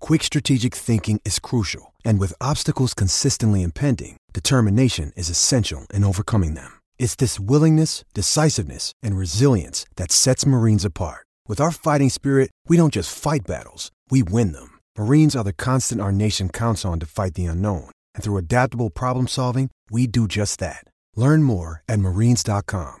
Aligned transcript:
quick 0.00 0.24
strategic 0.24 0.74
thinking 0.74 1.20
is 1.24 1.38
crucial. 1.38 1.94
And 2.04 2.18
with 2.18 2.40
obstacles 2.40 2.94
consistently 2.94 3.62
impending, 3.62 4.16
determination 4.32 5.12
is 5.16 5.28
essential 5.28 5.86
in 5.92 6.04
overcoming 6.04 6.54
them. 6.54 6.72
It's 6.98 7.16
this 7.16 7.40
willingness, 7.40 8.04
decisiveness, 8.14 8.92
and 9.02 9.16
resilience 9.16 9.86
that 9.96 10.12
sets 10.12 10.46
Marines 10.46 10.84
apart. 10.84 11.26
With 11.48 11.60
our 11.60 11.72
fighting 11.72 12.10
spirit, 12.10 12.50
we 12.68 12.76
don't 12.76 12.92
just 12.92 13.16
fight 13.16 13.42
battles, 13.44 13.90
we 14.08 14.22
win 14.22 14.52
them. 14.52 14.78
Marines 14.96 15.34
are 15.34 15.44
the 15.44 15.52
constant 15.52 16.00
our 16.00 16.12
nation 16.12 16.48
counts 16.48 16.84
on 16.84 17.00
to 17.00 17.06
fight 17.06 17.34
the 17.34 17.46
unknown. 17.46 17.90
And 18.14 18.22
through 18.22 18.36
adaptable 18.36 18.90
problem 18.90 19.26
solving, 19.26 19.70
we 19.90 20.06
do 20.06 20.28
just 20.28 20.60
that. 20.60 20.84
Learn 21.16 21.42
more 21.42 21.82
at 21.88 21.98
marines.com. 21.98 22.98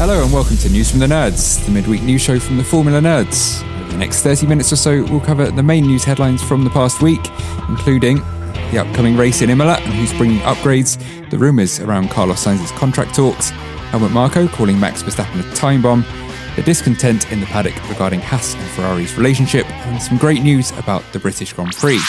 Hello 0.00 0.24
and 0.24 0.32
welcome 0.32 0.56
to 0.56 0.68
News 0.70 0.90
from 0.90 1.00
the 1.00 1.06
Nerds, 1.06 1.64
the 1.66 1.70
midweek 1.70 2.02
news 2.02 2.22
show 2.22 2.40
from 2.40 2.56
the 2.56 2.64
Formula 2.64 3.00
Nerds. 3.00 3.69
Next 4.00 4.22
30 4.22 4.46
minutes 4.46 4.72
or 4.72 4.76
so, 4.76 5.04
we'll 5.04 5.20
cover 5.20 5.50
the 5.50 5.62
main 5.62 5.84
news 5.86 6.04
headlines 6.04 6.42
from 6.42 6.64
the 6.64 6.70
past 6.70 7.02
week, 7.02 7.20
including 7.68 8.16
the 8.70 8.78
upcoming 8.78 9.14
race 9.14 9.42
in 9.42 9.50
Imola 9.50 9.74
and 9.74 9.92
who's 9.92 10.10
bringing 10.14 10.38
upgrades, 10.38 10.98
the 11.28 11.36
rumours 11.36 11.80
around 11.80 12.08
Carlos 12.08 12.42
Sainz's 12.42 12.70
contract 12.72 13.14
talks, 13.14 13.50
Helmut 13.90 14.10
Marko 14.10 14.48
calling 14.48 14.80
Max 14.80 15.02
Verstappen 15.02 15.40
a 15.40 15.54
time 15.54 15.82
bomb, 15.82 16.06
the 16.56 16.62
discontent 16.62 17.30
in 17.30 17.40
the 17.40 17.46
paddock 17.46 17.76
regarding 17.90 18.20
Haas 18.20 18.54
and 18.54 18.70
Ferrari's 18.70 19.18
relationship, 19.18 19.70
and 19.70 20.00
some 20.00 20.16
great 20.16 20.42
news 20.42 20.70
about 20.78 21.02
the 21.12 21.18
British 21.18 21.52
Grand 21.52 21.76
Prix. 21.76 22.00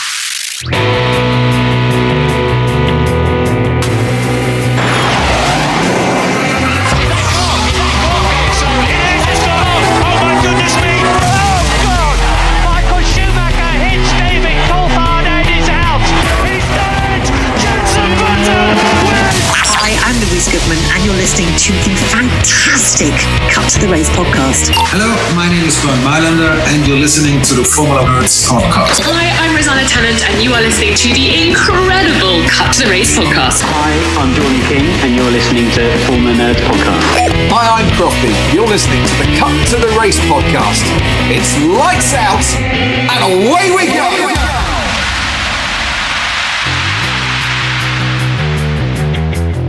The 23.81 23.89
Race 23.89 24.13
podcast. 24.13 24.69
Hello, 24.93 25.09
my 25.33 25.49
name 25.49 25.65
is 25.65 25.73
Bernd 25.81 26.05
Mayländer, 26.05 26.53
and 26.69 26.85
you're 26.85 27.01
listening 27.01 27.41
to 27.41 27.57
the 27.57 27.65
Formula 27.65 28.05
Nerds 28.05 28.45
podcast. 28.45 29.01
Hi, 29.01 29.33
I'm 29.41 29.57
Rosanna 29.57 29.89
Tennant, 29.89 30.21
and 30.21 30.37
you 30.37 30.53
are 30.53 30.61
listening 30.61 30.93
to 30.93 31.09
the 31.09 31.49
incredible 31.49 32.45
Cut 32.45 32.69
to 32.77 32.85
the 32.85 32.89
Race 32.93 33.09
podcast. 33.17 33.65
Hi, 33.65 33.89
I'm 34.21 34.37
Jordan 34.37 34.61
King, 34.69 34.85
and 35.01 35.17
you're 35.17 35.33
listening 35.33 35.65
to 35.73 35.81
the 35.81 35.97
Formula 36.05 36.29
Nerds 36.29 36.61
Podcast. 36.61 37.09
Hi, 37.49 37.81
I'm 37.81 37.89
Crofty. 37.97 38.29
You're 38.53 38.69
listening 38.69 39.01
to 39.01 39.15
the 39.17 39.27
Cut 39.41 39.49
to 39.73 39.81
the 39.81 39.89
Race 39.97 40.21
podcast. 40.29 40.85
It's 41.33 41.57
lights 41.65 42.13
out, 42.13 42.45
and 42.61 43.33
away 43.33 43.73
we 43.73 43.89
go. 43.89 44.05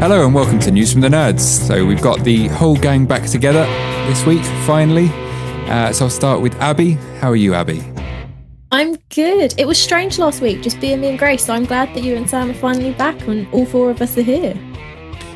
Hello 0.04 0.26
and 0.26 0.34
welcome 0.34 0.60
to 0.60 0.70
News 0.70 0.92
from 0.92 1.00
the 1.00 1.08
Nerds. 1.08 1.40
So 1.40 1.86
we've 1.86 2.02
got 2.02 2.24
the 2.24 2.48
whole 2.48 2.76
gang 2.76 3.06
back 3.06 3.24
together 3.24 3.64
this 4.06 4.26
week, 4.26 4.44
finally. 4.66 5.08
Uh, 5.68 5.92
so 5.92 6.04
I'll 6.04 6.10
start 6.10 6.40
with 6.40 6.54
Abby. 6.56 6.92
How 7.20 7.30
are 7.30 7.36
you, 7.36 7.54
Abby? 7.54 7.82
I'm 8.70 8.96
good. 9.10 9.54
It 9.58 9.66
was 9.66 9.78
strange 9.78 10.18
last 10.18 10.40
week, 10.40 10.62
just 10.62 10.80
being 10.80 11.00
me 11.00 11.08
and 11.08 11.18
Grace. 11.18 11.44
So 11.44 11.52
I'm 11.52 11.64
glad 11.64 11.94
that 11.94 12.02
you 12.02 12.16
and 12.16 12.28
Sam 12.28 12.50
are 12.50 12.54
finally 12.54 12.92
back, 12.92 13.20
and 13.28 13.46
all 13.52 13.66
four 13.66 13.90
of 13.90 14.00
us 14.00 14.16
are 14.16 14.22
here. 14.22 14.58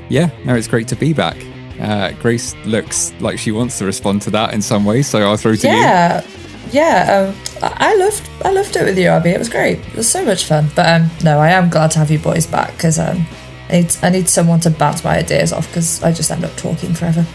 Yeah, 0.09 0.31
no, 0.45 0.55
it's 0.55 0.69
great 0.69 0.89
to 0.89 0.97
be 0.97 1.13
back. 1.13 1.37
Uh, 1.81 2.13
Grace 2.23 2.55
looks 2.65 3.13
like 3.21 3.39
she 3.39 3.53
wants 3.53 3.79
to 3.79 3.85
respond 3.85 4.23
to 4.23 4.31
that 4.31 4.55
in 4.55 4.63
some 4.63 4.85
way, 4.85 5.03
so 5.03 5.21
I'll 5.21 5.37
throw 5.37 5.55
to 5.55 5.69
you. 5.69 5.75
Yeah, 5.75 6.27
yeah. 6.73 7.29
Um, 7.29 7.37
I 7.63 7.93
I 7.93 7.95
loved, 7.97 8.31
I 8.45 8.51
loved 8.53 8.75
it 8.77 8.85
with 8.85 8.99
you, 8.99 9.09
Abby. 9.09 9.31
It 9.31 9.39
was 9.39 9.49
great. 9.49 9.79
It 9.79 9.95
was 9.95 10.11
so 10.11 10.25
much 10.25 10.45
fun. 10.45 10.69
But 10.75 10.87
um, 10.87 11.11
no, 11.23 11.39
I 11.39 11.51
am 11.51 11.69
glad 11.69 11.91
to 11.93 11.99
have 11.99 12.11
you 12.11 12.19
boys 12.19 12.47
back 12.47 12.73
because 12.73 12.99
um, 12.99 13.27
I 13.69 13.81
need, 13.81 13.97
I 14.03 14.11
need 14.11 14.29
someone 14.29 14.61
to 14.61 14.71
bounce 14.71 15.05
my 15.05 15.19
ideas 15.19 15.53
off 15.53 15.69
because 15.69 16.03
I 16.03 16.13
just 16.13 16.31
end 16.31 16.45
up 16.45 16.57
talking 16.57 16.95
forever. 16.95 17.27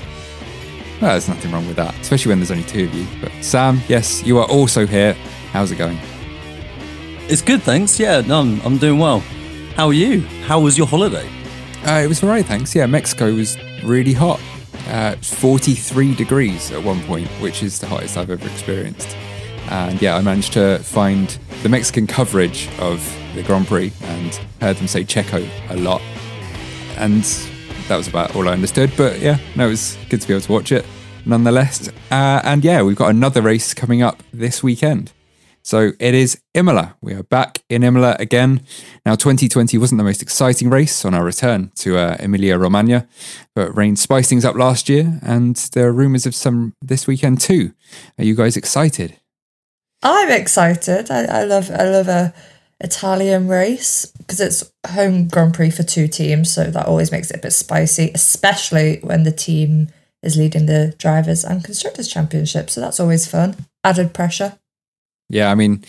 Well, 1.01 1.12
there's 1.12 1.28
nothing 1.28 1.51
wrong 1.51 1.66
with 1.66 1.78
that, 1.78 2.00
especially 2.00 2.29
when 2.29 2.39
there's 2.39 2.51
only 2.51 2.63
two 2.63 2.84
of 2.85 2.94
you. 2.94 3.07
But 3.19 3.31
Sam, 3.41 3.81
yes, 3.88 4.23
you 4.23 4.38
are 4.38 4.45
also 4.45 4.85
here. 4.85 5.13
How's 5.51 5.72
it 5.72 5.78
going? 5.78 5.97
It's 7.28 7.41
good, 7.41 7.63
thanks. 7.63 8.00
Yeah, 8.00 8.22
no, 8.22 8.41
I'm, 8.41 8.62
I'm 8.62 8.78
doing 8.78 9.00
well. 9.00 9.19
How 9.75 9.88
are 9.88 9.94
you? 9.94 10.22
How 10.45 10.59
was 10.59 10.78
your 10.78 10.85
holiday? 10.85 11.28
Uh, 11.85 12.01
it 12.03 12.07
was 12.07 12.22
all 12.22 12.29
right, 12.29 12.45
thanks. 12.45 12.75
Yeah, 12.75 12.85
Mexico 12.85 13.34
was 13.34 13.57
really 13.84 14.13
hot. 14.13 14.40
Uh, 14.90 15.16
43 15.16 16.13
degrees 16.13 16.72
at 16.72 16.84
one 16.84 17.01
point, 17.03 17.28
which 17.41 17.63
is 17.63 17.79
the 17.79 17.88
hottest 17.88 18.16
I've 18.16 18.29
ever 18.29 18.47
experienced. 18.47 19.16
And 19.69 20.00
yeah, 20.01 20.16
I 20.16 20.22
managed 20.22 20.53
to 20.53 20.78
find 20.79 21.29
the 21.63 21.69
Mexican 21.69 22.06
coverage 22.06 22.69
of 22.78 23.01
the 23.34 23.41
Grand 23.41 23.66
Prix 23.66 23.91
and 24.03 24.35
heard 24.59 24.78
them 24.78 24.88
say 24.88 25.03
Checo 25.03 25.50
a 25.69 25.78
lot. 25.78 26.01
And 26.97 27.25
that 27.91 27.97
was 27.97 28.07
about 28.07 28.34
all 28.38 28.47
I 28.47 28.53
understood. 28.53 28.90
But 28.96 29.19
yeah, 29.19 29.38
no, 29.57 29.68
it 29.68 29.72
was 29.72 29.97
good 30.09 30.22
to 30.22 30.28
be 30.28 30.34
able 30.34 30.41
to 30.44 30.52
watch 30.53 30.72
it 30.72 30.85
nonetheless. 31.25 31.90
Uh, 32.09 32.40
and 32.46 32.63
yeah, 32.63 32.81
we've 32.84 32.96
got 32.96 33.09
another 33.09 33.41
race 33.41 33.74
coming 33.74 34.02
up 34.02 34.24
this 34.31 34.63
weekend. 34.63 35.12
So 35.62 35.91
it 36.00 36.13
is 36.16 36.40
Imola. 36.53 36.96
We 37.02 37.13
are 37.13 37.24
back 37.24 37.63
in 37.69 37.84
Imola 37.84 38.16
again. 38.18 38.62
Now, 39.06 39.16
2020 39.16 39.78
wasn't 39.78 39.97
the 39.97 40.06
most 40.06 40.22
exciting 40.22 40.69
race 40.69 41.03
on 41.03 41.13
our 41.13 41.25
return 41.25 41.74
to 41.79 41.97
uh, 41.97 42.16
Emilia 42.18 42.57
Romagna, 42.57 43.09
but 43.53 43.75
rain 43.75 43.97
spiced 43.97 44.29
things 44.29 44.46
up 44.46 44.56
last 44.56 44.88
year, 44.88 45.19
and 45.22 45.58
there 45.73 45.90
are 45.90 45.91
rumours 45.91 46.25
of 46.25 46.34
some 46.34 46.73
this 46.81 47.08
weekend 47.08 47.41
too. 47.41 47.73
Are 48.18 48.23
you 48.23 48.35
guys 48.35 48.56
excited? 48.56 49.19
I'm 50.02 50.31
excited. 50.31 51.12
I, 51.12 51.41
I 51.41 51.44
love, 51.44 51.69
I 51.69 51.84
love 51.84 52.08
a 52.08 52.34
Italian 52.84 53.47
race 53.47 54.06
because 54.18 54.40
it's 54.40 54.72
home 54.88 55.28
Grand 55.28 55.53
Prix 55.53 55.72
for 55.72 55.84
two 55.84 56.08
teams, 56.08 56.52
so 56.52 56.66
that 56.66 56.88
always 56.88 57.12
makes 57.12 57.30
it 57.30 57.38
a 57.38 57.42
bit 57.42 57.53
spicy, 57.53 58.11
especially 58.14 59.00
when 59.02 59.23
the 59.23 59.32
team 59.32 59.90
is 60.23 60.38
leading 60.38 60.66
the 60.66 60.94
drivers 60.97 61.44
and 61.44 61.64
constructors 61.64 62.08
championship. 62.08 62.70
So 62.70 62.82
that's 62.82 63.00
always 63.00 63.28
fun. 63.28 63.55
Added 63.84 64.14
pressure. 64.14 64.58
Yeah, 65.29 65.52
I 65.52 65.55
mean, 65.55 65.84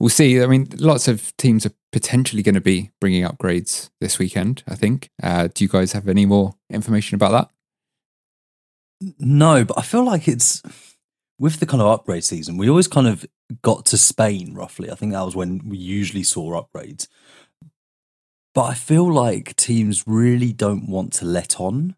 we'll 0.00 0.10
see. 0.10 0.42
I 0.42 0.46
mean, 0.46 0.68
lots 0.78 1.08
of 1.08 1.36
teams 1.36 1.64
are 1.64 1.72
potentially 1.92 2.42
going 2.42 2.54
to 2.54 2.60
be 2.60 2.90
bringing 3.00 3.24
upgrades 3.24 3.90
this 4.00 4.18
weekend, 4.18 4.62
I 4.66 4.74
think. 4.74 5.10
Uh, 5.22 5.48
do 5.52 5.64
you 5.64 5.68
guys 5.68 5.92
have 5.92 6.08
any 6.08 6.26
more 6.26 6.54
information 6.70 7.14
about 7.14 7.32
that? 7.32 9.14
No, 9.18 9.64
but 9.64 9.78
I 9.78 9.82
feel 9.82 10.04
like 10.04 10.28
it's 10.28 10.62
with 11.38 11.60
the 11.60 11.66
kind 11.66 11.82
of 11.82 11.88
upgrade 11.88 12.24
season, 12.24 12.56
we 12.56 12.68
always 12.68 12.88
kind 12.88 13.06
of 13.06 13.26
got 13.60 13.84
to 13.86 13.98
Spain 13.98 14.54
roughly. 14.54 14.90
I 14.90 14.94
think 14.94 15.12
that 15.12 15.24
was 15.24 15.36
when 15.36 15.68
we 15.68 15.76
usually 15.76 16.22
saw 16.22 16.62
upgrades. 16.62 17.08
But 18.54 18.64
I 18.64 18.74
feel 18.74 19.10
like 19.12 19.56
teams 19.56 20.04
really 20.06 20.52
don't 20.52 20.88
want 20.88 21.12
to 21.14 21.24
let 21.24 21.58
on 21.60 21.96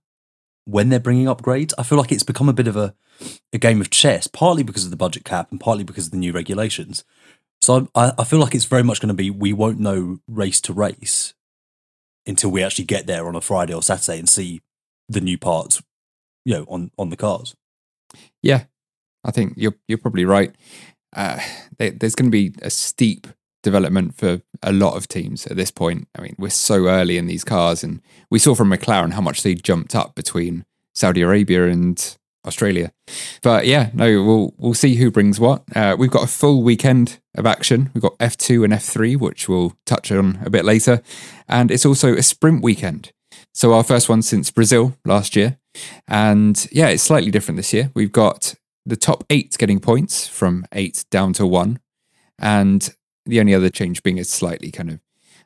when 0.65 0.89
they're 0.89 1.01
bringing 1.01 1.27
upgrades. 1.27 1.73
I 1.79 1.83
feel 1.83 1.99
like 1.99 2.13
it's 2.13 2.23
become 2.23 2.49
a 2.49 2.55
bit 2.55 2.69
of 2.69 2.77
a, 2.77 2.95
a 3.53 3.59
game 3.59 3.81
of 3.81 3.91
chess, 3.91 4.27
partly 4.27 4.63
because 4.63 4.85
of 4.85 4.91
the 4.91 4.97
budget 4.97 5.25
cap 5.25 5.51
and 5.51 5.61
partly 5.61 5.85
because 5.85 6.07
of 6.07 6.11
the 6.13 6.19
new 6.19 6.33
regulations. 6.33 7.05
So 7.61 7.89
I, 7.95 8.13
I 8.19 8.25
feel 8.25 8.39
like 8.39 8.55
it's 8.55 8.67
very 8.67 8.85
much 8.85 9.01
going 9.01 9.09
to 9.09 9.15
be 9.15 9.31
we 9.31 9.53
won't 9.53 9.81
know 9.81 10.19
race 10.29 10.61
to 10.63 10.73
race 10.73 11.35
until 12.27 12.51
we 12.51 12.63
actually 12.63 12.85
get 12.85 13.07
there 13.07 13.27
on 13.27 13.37
a 13.37 13.41
Friday 13.41 13.75
or 13.75 13.83
Saturday 13.83 14.19
and 14.19 14.29
see 14.29 14.61
the 15.09 15.21
new 15.21 15.39
parts, 15.39 15.83
you 16.45 16.55
know, 16.55 16.65
on 16.69 16.91
on 16.99 17.11
the 17.11 17.17
cars. 17.17 17.57
Yeah, 18.43 18.65
I 19.25 19.31
think 19.31 19.55
you're 19.57 19.77
you're 19.89 19.99
probably 19.99 20.25
right. 20.25 20.55
Uh, 21.15 21.41
there, 21.79 21.91
there's 21.91 22.15
going 22.15 22.31
to 22.31 22.31
be 22.31 22.55
a 22.63 22.71
steep 22.71 23.27
development 23.63 24.15
for 24.15 24.43
a 24.63 24.73
lot 24.73 24.97
of 24.97 25.09
teams 25.09 25.47
at 25.47 25.57
this 25.57 25.71
point. 25.71 26.07
I 26.17 26.23
mean, 26.23 26.37
we're 26.39 26.51
so 26.51 26.87
early 26.87 27.19
in 27.19 27.27
these 27.27 27.45
cars, 27.45 27.83
and 27.83 28.01
we 28.31 28.39
saw 28.39 28.55
from 28.55 28.71
McLaren 28.71 29.13
how 29.13 29.21
much 29.21 29.43
they 29.43 29.55
jumped 29.55 29.95
up 29.95 30.15
between 30.15 30.65
Saudi 30.95 31.23
Arabia 31.23 31.69
and 31.69 32.17
Australia. 32.47 32.93
But 33.43 33.67
yeah, 33.67 33.91
no, 33.95 34.23
we'll 34.23 34.55
we'll 34.59 34.75
see 34.75 34.97
who 34.97 35.11
brings 35.11 35.41
what. 35.41 35.65
Uh, 35.75 35.97
we've 35.99 36.11
got 36.11 36.25
a 36.25 36.29
full 36.29 36.63
weekend 36.63 37.19
of 37.35 37.47
action. 37.47 37.91
We've 37.95 38.03
got 38.03 38.19
F2 38.19 38.65
and 38.65 38.73
F3, 38.73 39.19
which 39.19 39.49
we'll 39.49 39.77
touch 39.87 40.13
on 40.13 40.39
a 40.45 40.51
bit 40.51 40.65
later, 40.65 41.03
and 41.49 41.71
it's 41.71 41.87
also 41.87 42.15
a 42.15 42.23
sprint 42.23 42.63
weekend. 42.63 43.13
So 43.53 43.73
our 43.73 43.85
first 43.85 44.09
one 44.09 44.23
since 44.23 44.51
Brazil 44.51 44.97
last 45.05 45.37
year, 45.37 45.59
and 46.07 46.67
yeah, 46.71 46.89
it's 46.89 47.03
slightly 47.03 47.31
different 47.31 47.57
this 47.57 47.73
year. 47.73 47.91
We've 47.95 48.13
got 48.13 48.55
the 48.87 48.97
top 48.97 49.25
eight 49.31 49.57
getting 49.59 49.81
points 49.81 50.29
from 50.29 50.67
eight 50.73 51.05
down 51.11 51.33
to 51.35 51.47
one, 51.47 51.81
and 52.39 52.95
the 53.27 53.41
only 53.41 53.55
other 53.55 53.71
change 53.71 54.03
being 54.03 54.19
a 54.19 54.25
slightly 54.25 54.71
kind 54.71 54.91
of 54.91 55.01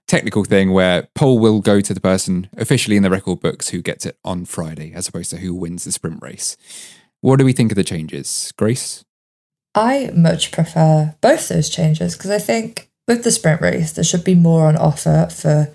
technical 0.07 0.43
thing 0.43 0.73
where 0.73 1.09
pole 1.15 1.39
will 1.39 1.61
go 1.61 1.81
to 1.81 1.95
the 1.95 2.01
person 2.01 2.49
officially 2.57 2.97
in 2.97 3.03
the 3.03 3.11
record 3.11 3.41
books 3.41 3.69
who 3.69 3.83
gets 3.83 4.07
it 4.07 4.19
on 4.25 4.45
Friday, 4.45 4.93
as 4.93 5.07
opposed 5.07 5.31
to 5.31 5.37
who 5.37 5.55
wins 5.55 5.85
the 5.85 5.93
sprint 5.93 6.21
race. 6.23 6.57
What 7.21 7.39
do 7.39 7.45
we 7.45 7.53
think 7.53 7.71
of 7.71 7.77
the 7.77 7.85
changes, 7.85 8.53
Grace? 8.57 9.05
I 9.75 10.11
much 10.15 10.51
prefer 10.51 11.15
both 11.21 11.49
those 11.49 11.69
changes 11.69 12.17
because 12.17 12.31
I 12.31 12.39
think 12.39 12.91
with 13.07 13.23
the 13.23 13.31
sprint 13.31 13.61
race 13.61 13.93
there 13.93 14.05
should 14.05 14.25
be 14.25 14.35
more 14.35 14.67
on 14.67 14.77
offer 14.77 15.29
for 15.31 15.73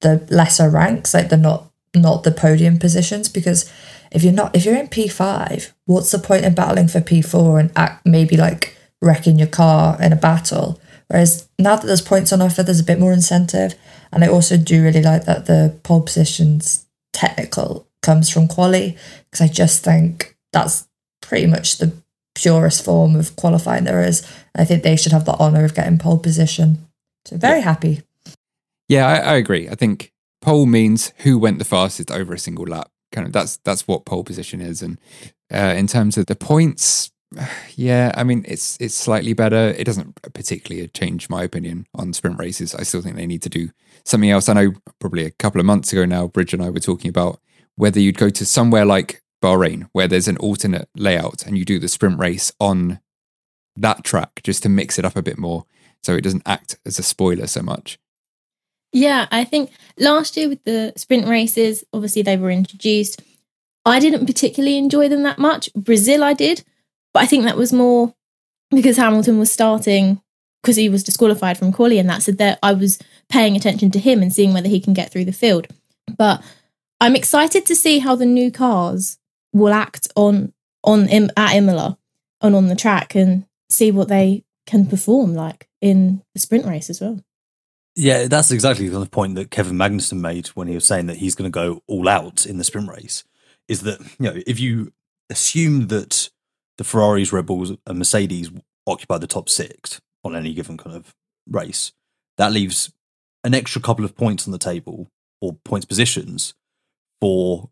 the 0.00 0.26
lesser 0.30 0.70
ranks, 0.70 1.12
like 1.12 1.28
the 1.28 1.36
not 1.36 1.70
not 1.94 2.22
the 2.22 2.32
podium 2.32 2.78
positions. 2.78 3.28
Because 3.28 3.70
if 4.12 4.22
you're 4.22 4.32
not 4.32 4.54
if 4.54 4.64
you're 4.64 4.76
in 4.76 4.88
P 4.88 5.08
five, 5.08 5.74
what's 5.86 6.10
the 6.10 6.18
point 6.18 6.44
in 6.44 6.54
battling 6.54 6.88
for 6.88 7.00
P 7.00 7.22
four 7.22 7.58
and 7.58 7.72
act, 7.76 8.06
maybe 8.06 8.36
like 8.36 8.76
wrecking 9.00 9.38
your 9.38 9.48
car 9.48 10.00
in 10.00 10.12
a 10.12 10.16
battle? 10.16 10.80
Whereas 11.08 11.48
now 11.58 11.76
that 11.76 11.86
there's 11.86 12.00
points 12.00 12.32
on 12.32 12.40
offer, 12.40 12.62
there's 12.62 12.80
a 12.80 12.84
bit 12.84 12.98
more 12.98 13.12
incentive. 13.12 13.74
And 14.12 14.24
I 14.24 14.28
also 14.28 14.56
do 14.56 14.82
really 14.82 15.02
like 15.02 15.24
that 15.24 15.46
the 15.46 15.78
pole 15.82 16.02
positions 16.02 16.86
technical 17.12 17.86
comes 18.02 18.30
from 18.30 18.48
quali 18.48 18.96
because 19.30 19.40
I 19.40 19.52
just 19.52 19.84
think 19.84 20.36
that's 20.52 20.88
pretty 21.20 21.46
much 21.46 21.78
the 21.78 21.92
purest 22.34 22.84
form 22.84 23.16
of 23.16 23.36
qualifying 23.36 23.84
there 23.84 24.02
is. 24.02 24.26
I 24.54 24.64
think 24.64 24.82
they 24.82 24.96
should 24.96 25.12
have 25.12 25.24
the 25.24 25.34
honour 25.34 25.64
of 25.64 25.74
getting 25.74 25.98
pole 25.98 26.18
position. 26.18 26.86
So 27.24 27.36
very 27.36 27.58
yeah. 27.58 27.64
happy. 27.64 28.02
Yeah, 28.88 29.06
I, 29.06 29.16
I, 29.16 29.34
agree. 29.34 29.68
I 29.68 29.74
think 29.74 30.12
pole 30.40 30.66
means 30.66 31.12
who 31.18 31.38
went 31.38 31.58
the 31.58 31.64
fastest 31.64 32.10
over 32.10 32.34
a 32.34 32.38
single 32.38 32.66
lap. 32.66 32.90
Kind 33.12 33.26
of 33.26 33.32
that's 33.32 33.58
that's 33.58 33.86
what 33.86 34.04
pole 34.04 34.24
position 34.24 34.60
is. 34.60 34.82
And 34.82 34.98
uh, 35.52 35.74
in 35.76 35.86
terms 35.86 36.18
of 36.18 36.26
the 36.26 36.34
points, 36.34 37.10
yeah, 37.76 38.12
I 38.16 38.24
mean 38.24 38.44
it's 38.48 38.76
it's 38.80 38.94
slightly 38.94 39.32
better. 39.32 39.74
It 39.76 39.84
doesn't 39.84 40.20
particularly 40.32 40.88
change 40.88 41.30
my 41.30 41.42
opinion 41.44 41.86
on 41.94 42.12
sprint 42.12 42.38
races. 42.38 42.74
I 42.74 42.82
still 42.82 43.02
think 43.02 43.16
they 43.16 43.26
need 43.26 43.42
to 43.42 43.48
do 43.48 43.70
something 44.04 44.30
else. 44.30 44.48
I 44.48 44.54
know 44.54 44.72
probably 44.98 45.24
a 45.24 45.30
couple 45.30 45.60
of 45.60 45.66
months 45.66 45.92
ago 45.92 46.04
now, 46.04 46.26
Bridge 46.26 46.52
and 46.54 46.62
I 46.62 46.70
were 46.70 46.80
talking 46.80 47.08
about 47.08 47.40
whether 47.76 48.00
you'd 48.00 48.18
go 48.18 48.30
to 48.30 48.44
somewhere 48.44 48.84
like 48.84 49.22
Bahrain 49.42 49.88
where 49.92 50.08
there's 50.08 50.28
an 50.28 50.36
alternate 50.38 50.88
layout 50.96 51.44
and 51.46 51.58
you 51.58 51.64
do 51.64 51.78
the 51.78 51.88
sprint 51.88 52.18
race 52.18 52.52
on 52.60 53.00
that 53.76 54.04
track 54.04 54.40
just 54.42 54.62
to 54.62 54.68
mix 54.68 54.98
it 54.98 55.04
up 55.04 55.16
a 55.16 55.22
bit 55.22 55.38
more 55.38 55.64
so 56.02 56.14
it 56.14 56.22
doesn't 56.22 56.42
act 56.46 56.78
as 56.86 56.98
a 56.98 57.02
spoiler 57.02 57.46
so 57.46 57.62
much. 57.62 57.98
Yeah, 58.92 59.26
I 59.30 59.44
think 59.44 59.70
last 59.98 60.36
year 60.36 60.48
with 60.48 60.62
the 60.64 60.92
sprint 60.96 61.26
races, 61.26 61.84
obviously 61.92 62.22
they 62.22 62.36
were 62.36 62.50
introduced. 62.50 63.22
I 63.84 63.98
didn't 63.98 64.26
particularly 64.26 64.78
enjoy 64.78 65.08
them 65.08 65.22
that 65.22 65.38
much. 65.38 65.72
Brazil, 65.74 66.22
I 66.22 66.34
did 66.34 66.62
but 67.12 67.22
I 67.22 67.26
think 67.26 67.44
that 67.44 67.56
was 67.56 67.72
more 67.72 68.14
because 68.70 68.96
Hamilton 68.96 69.38
was 69.38 69.52
starting 69.52 70.20
because 70.62 70.76
he 70.76 70.88
was 70.88 71.02
disqualified 71.02 71.58
from 71.58 71.72
quali 71.72 71.98
and 71.98 72.08
that. 72.08 72.22
So 72.22 72.32
that 72.32 72.58
I 72.62 72.72
was 72.72 72.98
paying 73.28 73.56
attention 73.56 73.90
to 73.92 73.98
him 73.98 74.22
and 74.22 74.32
seeing 74.32 74.52
whether 74.52 74.68
he 74.68 74.80
can 74.80 74.94
get 74.94 75.10
through 75.10 75.26
the 75.26 75.32
field. 75.32 75.66
But 76.16 76.42
I'm 77.00 77.16
excited 77.16 77.66
to 77.66 77.76
see 77.76 77.98
how 77.98 78.14
the 78.14 78.26
new 78.26 78.50
cars 78.50 79.18
will 79.52 79.72
act 79.72 80.08
on 80.16 80.52
on 80.84 81.08
at 81.08 81.54
Imola 81.54 81.98
and 82.40 82.56
on 82.56 82.68
the 82.68 82.76
track 82.76 83.14
and 83.14 83.46
see 83.68 83.90
what 83.90 84.08
they 84.08 84.44
can 84.66 84.86
perform 84.86 85.34
like 85.34 85.68
in 85.80 86.22
the 86.34 86.40
sprint 86.40 86.66
race 86.66 86.90
as 86.90 87.00
well. 87.00 87.20
Yeah, 87.94 88.26
that's 88.26 88.50
exactly 88.50 88.88
the 88.88 89.04
point 89.06 89.34
that 89.34 89.50
Kevin 89.50 89.76
Magnussen 89.76 90.20
made 90.20 90.48
when 90.48 90.66
he 90.66 90.74
was 90.74 90.86
saying 90.86 91.06
that 91.06 91.18
he's 91.18 91.34
going 91.34 91.50
to 91.50 91.54
go 91.54 91.82
all 91.86 92.08
out 92.08 92.46
in 92.46 92.56
the 92.56 92.64
sprint 92.64 92.88
race. 92.88 93.24
Is 93.68 93.82
that 93.82 94.00
you 94.18 94.30
know 94.30 94.42
if 94.46 94.58
you 94.58 94.92
assume 95.30 95.88
that 95.88 96.30
the 96.78 96.84
Ferraris, 96.84 97.32
Red 97.32 97.46
Bulls, 97.46 97.72
and 97.86 97.98
Mercedes 97.98 98.50
occupy 98.86 99.18
the 99.18 99.26
top 99.26 99.48
six 99.48 100.00
on 100.24 100.34
any 100.34 100.54
given 100.54 100.78
kind 100.78 100.96
of 100.96 101.14
race, 101.46 101.92
that 102.38 102.52
leaves 102.52 102.92
an 103.44 103.54
extra 103.54 103.80
couple 103.80 104.04
of 104.04 104.16
points 104.16 104.46
on 104.46 104.52
the 104.52 104.58
table 104.58 105.08
or 105.40 105.54
points 105.64 105.86
positions 105.86 106.54
for 107.20 107.68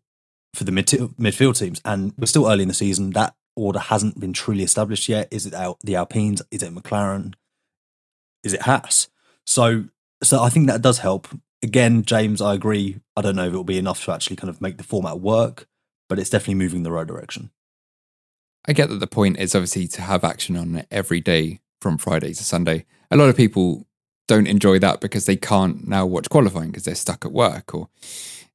for 0.53 0.65
the 0.65 0.71
mid- 0.71 0.87
midfield 0.87 1.57
teams. 1.57 1.81
And 1.83 2.13
we're 2.17 2.25
still 2.27 2.47
early 2.47 2.61
in 2.61 2.67
the 2.67 2.73
season. 2.73 3.11
That 3.11 3.33
order 3.55 3.79
hasn't 3.79 4.19
been 4.19 4.33
truly 4.33 4.63
established 4.63 5.09
yet. 5.09 5.29
Is 5.31 5.45
it 5.45 5.53
out 5.53 5.77
the 5.81 5.95
Alpines? 5.95 6.41
Is 6.51 6.61
it 6.61 6.75
McLaren? 6.75 7.33
Is 8.43 8.53
it 8.53 8.61
Haas? 8.61 9.07
So 9.45 9.85
so 10.23 10.41
I 10.41 10.49
think 10.49 10.67
that 10.67 10.81
does 10.81 10.99
help. 10.99 11.27
Again, 11.63 12.03
James, 12.03 12.41
I 12.41 12.53
agree. 12.53 12.99
I 13.15 13.21
don't 13.21 13.35
know 13.35 13.45
if 13.45 13.49
it'll 13.49 13.63
be 13.63 13.77
enough 13.77 14.03
to 14.05 14.11
actually 14.11 14.35
kind 14.35 14.49
of 14.49 14.61
make 14.61 14.77
the 14.77 14.83
format 14.83 15.19
work, 15.19 15.67
but 16.09 16.19
it's 16.19 16.29
definitely 16.29 16.55
moving 16.55 16.83
the 16.83 16.91
right 16.91 17.07
direction. 17.07 17.51
I 18.67 18.73
get 18.73 18.89
that 18.89 18.99
the 18.99 19.07
point 19.07 19.39
is 19.39 19.55
obviously 19.55 19.87
to 19.89 20.01
have 20.01 20.23
action 20.23 20.55
on 20.55 20.75
it 20.75 20.87
every 20.91 21.19
day 21.19 21.61
from 21.79 21.97
Friday 21.97 22.33
to 22.33 22.43
Sunday. 22.43 22.85
A 23.09 23.17
lot 23.17 23.29
of 23.29 23.37
people 23.37 23.87
don't 24.27 24.47
enjoy 24.47 24.79
that 24.79 25.01
because 25.01 25.25
they 25.25 25.35
can't 25.35 25.87
now 25.87 26.05
watch 26.05 26.29
qualifying 26.29 26.69
because 26.69 26.85
they're 26.85 26.95
stuck 26.95 27.25
at 27.25 27.33
work 27.33 27.75
or 27.75 27.89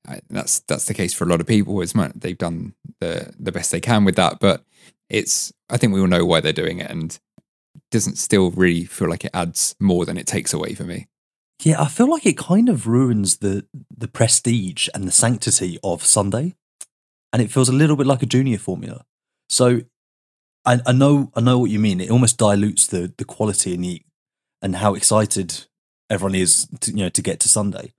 uh, 0.09 0.17
that's 0.31 0.61
that's 0.61 0.87
the 0.87 0.95
case 0.95 1.13
for 1.13 1.25
a 1.25 1.27
lot 1.27 1.39
of 1.39 1.47
people 1.47 1.83
it's 1.83 1.93
they've 2.15 2.39
done 2.39 2.73
the 3.01 3.31
the 3.39 3.53
best 3.53 3.73
they 3.73 3.81
can 3.81 4.03
with 4.03 4.17
that 4.17 4.41
but 4.41 4.65
it's 5.11 5.53
i 5.69 5.77
think 5.77 5.93
we 5.93 6.01
all 6.01 6.07
know 6.07 6.25
why 6.25 6.41
they're 6.41 6.51
doing 6.53 6.79
it 6.79 6.91
and 6.91 7.19
it 7.75 7.83
doesn't 7.91 8.17
still 8.17 8.51
really 8.53 8.85
feel 8.85 9.11
like 9.11 9.27
it 9.27 9.31
adds 9.35 9.77
more 9.79 10.07
than 10.07 10.17
it 10.17 10.27
takes 10.27 10.55
away 10.55 10.73
for 10.73 10.85
me 10.85 11.09
yeah 11.63 11.81
i 11.81 11.89
feel 11.89 12.09
like 12.09 12.27
it 12.27 12.37
kind 12.37 12.69
of 12.69 12.87
ruins 12.87 13.39
the 13.39 13.67
the 13.97 14.09
prestige 14.09 14.89
and 14.95 15.05
the 15.05 15.13
sanctity 15.13 15.79
of 15.83 16.05
sunday 16.05 16.55
and 17.33 17.43
it 17.43 17.51
feels 17.51 17.69
a 17.69 17.73
little 17.73 17.97
bit 17.97 18.07
like 18.07 18.23
a 18.23 18.27
junior 18.27 18.59
formula 18.59 19.05
so 19.49 19.81
I, 20.67 20.81
I 20.85 20.93
know 20.93 21.31
I 21.35 21.41
know 21.41 21.59
what 21.59 21.71
you 21.71 21.79
mean. 21.79 22.01
It 22.01 22.11
almost 22.11 22.39
dilutes 22.39 22.89
the 22.89 23.13
the 23.17 23.25
quality 23.25 23.73
and 23.73 23.85
the 23.85 24.03
and 24.61 24.77
how 24.77 24.95
excited 24.95 25.67
everyone 26.11 26.35
is 26.35 26.69
to, 26.81 26.91
you 26.91 26.99
know 27.05 27.09
to 27.09 27.23
get 27.23 27.41
to 27.41 27.49
Sunday. 27.49 27.93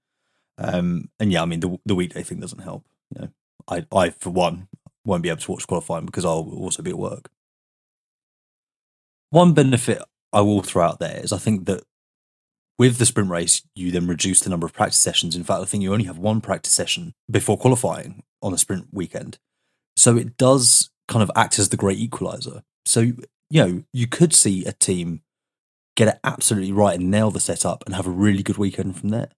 Um, 0.58 1.10
and 1.20 1.32
yeah, 1.32 1.42
I 1.42 1.46
mean 1.46 1.62
the 1.62 1.80
the 1.86 1.96
weekday 1.96 2.24
thing 2.24 2.42
doesn't 2.42 2.60
help. 2.60 2.86
You 3.16 3.22
know, 3.22 3.30
I 3.70 3.86
I 3.92 4.10
for 4.10 4.32
one 4.32 4.68
won't 5.06 5.24
be 5.24 5.30
able 5.30 5.42
to 5.42 5.52
watch 5.52 5.66
qualifying 5.66 6.06
because 6.06 6.26
I'll 6.26 6.50
also 6.58 6.84
be 6.84 6.92
at 6.92 6.98
work. 6.98 7.30
One 9.30 9.54
benefit 9.54 10.02
I 10.34 10.42
will 10.42 10.62
throw 10.62 10.84
out 10.84 11.00
there 11.00 11.22
is 11.24 11.32
I 11.32 11.38
think 11.38 11.66
that 11.68 11.84
with 12.78 12.98
the 12.98 13.06
sprint 13.06 13.30
race, 13.30 13.62
you 13.76 13.92
then 13.92 14.08
reduce 14.08 14.40
the 14.40 14.50
number 14.50 14.66
of 14.66 14.74
practice 14.74 15.00
sessions. 15.00 15.36
In 15.36 15.44
fact, 15.44 15.62
I 15.62 15.66
think 15.66 15.84
you 15.84 15.94
only 15.94 16.06
have 16.06 16.18
one 16.18 16.42
practice 16.42 16.74
session 16.74 17.14
before 17.30 17.58
qualifying 17.58 18.24
on 18.42 18.52
the 18.52 18.58
sprint 18.58 18.88
weekend. 18.92 19.40
So 19.96 20.16
it 20.16 20.38
does 20.38 20.92
kind 21.08 21.24
of 21.24 21.32
act 21.36 21.58
as 21.58 21.70
the 21.70 21.78
great 21.78 21.98
equalizer. 21.98 22.62
So, 22.86 23.02
you 23.02 23.16
know, 23.52 23.84
you 23.94 24.08
could 24.08 24.34
see 24.34 24.66
a 24.66 24.74
team 24.74 25.22
get 25.96 26.08
it 26.08 26.20
absolutely 26.24 26.72
right 26.72 27.00
and 27.00 27.10
nail 27.10 27.32
the 27.32 27.40
setup 27.40 27.84
and 27.86 27.96
have 27.96 28.06
a 28.06 28.12
really 28.12 28.44
good 28.44 28.58
weekend 28.58 28.96
from 28.98 29.10
there. 29.10 29.30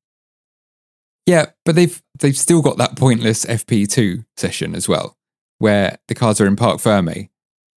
Yeah, 1.26 1.48
but 1.64 1.76
they've 1.76 2.02
they've 2.20 2.38
still 2.38 2.62
got 2.62 2.78
that 2.78 2.98
pointless 2.98 3.46
FP2 3.46 4.26
session 4.36 4.76
as 4.76 4.90
well, 4.90 5.16
where 5.60 6.00
the 6.08 6.16
cars 6.16 6.42
are 6.42 6.48
in 6.48 6.56
Parc 6.56 6.80
Ferme 6.80 7.30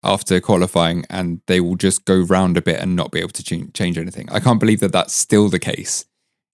after 0.05 0.41
qualifying 0.41 1.05
and 1.09 1.41
they 1.47 1.61
will 1.61 1.77
just 1.77 2.05
go 2.05 2.21
round 2.21 2.57
a 2.57 2.63
bit 2.63 2.81
and 2.81 2.97
not 2.97 3.13
be 3.13 3.21
able 3.21 3.31
to 3.31 3.43
ch- 3.43 3.73
change 3.73 3.97
anything. 3.97 4.29
I 4.31 4.41
can't 4.41 4.61
believe 4.61 4.81
that 4.81 4.93
that's 4.93 5.13
still 5.13 5.49
the 5.49 5.59
case 5.59 6.07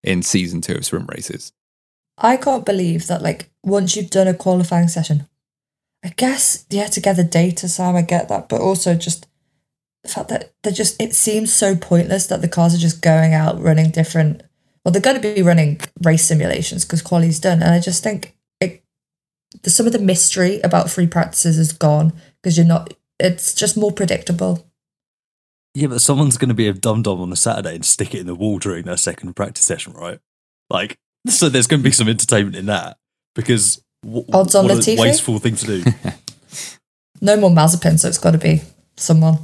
in 0.03 0.23
season 0.23 0.61
two 0.61 0.75
of 0.75 0.85
sprint 0.85 1.09
races. 1.11 1.53
I 2.19 2.37
can't 2.37 2.67
believe 2.67 3.07
that, 3.07 3.23
like, 3.23 3.51
once 3.63 3.97
you've 3.97 4.11
done 4.11 4.29
a 4.29 4.35
qualifying 4.35 4.89
session, 4.89 5.29
I 6.05 6.11
guess, 6.17 6.67
yeah, 6.69 6.87
to 6.87 7.01
gather 7.01 7.25
data, 7.25 7.69
Sam, 7.69 7.97
I 7.97 8.03
get 8.03 8.29
that, 8.29 8.49
but 8.49 8.61
also 8.61 8.95
just 8.95 9.27
the 10.03 10.11
fact 10.11 10.29
that 10.29 10.53
they're 10.63 10.73
just, 10.73 11.01
it 11.01 11.15
seems 11.15 11.53
so 11.53 11.77
pointless 11.77 12.27
that 12.27 12.41
the 12.41 12.49
cars 12.49 12.75
are 12.75 12.79
just 12.79 13.03
going 13.03 13.35
out 13.35 13.61
running 13.61 13.91
different, 13.91 14.43
well, 14.85 14.93
they're 14.93 15.03
going 15.03 15.21
to 15.21 15.35
be 15.35 15.43
running 15.43 15.81
race 16.03 16.25
simulations 16.25 16.85
because 16.85 17.03
quality's 17.03 17.41
done. 17.41 17.63
And 17.63 17.73
I 17.73 17.81
just 17.81 18.03
think 18.03 18.37
it, 18.61 18.83
some 19.65 19.87
of 19.87 19.93
the 19.93 19.99
mystery 19.99 20.61
about 20.61 20.91
free 20.91 21.07
practices 21.07 21.59
is 21.59 21.73
gone 21.73 22.13
because 22.43 22.57
you're 22.57 22.67
not, 22.67 22.95
it's 23.19 23.55
just 23.55 23.77
more 23.77 23.93
predictable. 23.93 24.65
Yeah, 25.75 25.89
but 25.89 26.01
someone's 26.01 26.39
going 26.39 26.49
to 26.49 26.55
be 26.55 26.67
a 26.69 26.73
dum 26.73 27.03
dum 27.03 27.21
on 27.21 27.33
a 27.33 27.37
Saturday 27.37 27.75
and 27.75 27.85
stick 27.85 28.15
it 28.15 28.21
in 28.21 28.27
the 28.27 28.35
wall 28.35 28.59
during 28.59 28.85
their 28.85 28.97
second 28.97 29.35
practice 29.35 29.65
session, 29.65 29.93
right? 29.93 30.19
Like, 30.71 30.99
So 31.29 31.49
there's 31.49 31.67
going 31.67 31.81
to 31.81 31.85
be 31.85 31.93
some 31.93 32.09
entertainment 32.09 32.57
in 32.57 32.67
that 32.67 32.99
because 33.35 33.83
w- 34.05 34.25
Odds 34.33 34.55
on 34.55 34.65
what 34.65 34.75
a 34.75 34.77
Latifi? 34.81 34.99
wasteful 34.99 35.39
thing 35.39 35.57
to 35.57 35.67
do. 35.67 35.85
No 37.21 37.37
more 37.37 37.51
Mazepin, 37.51 37.99
so 37.99 38.07
it's 38.09 38.17
got 38.19 38.31
to 38.31 38.39
be 38.39 38.61
someone. 38.97 39.39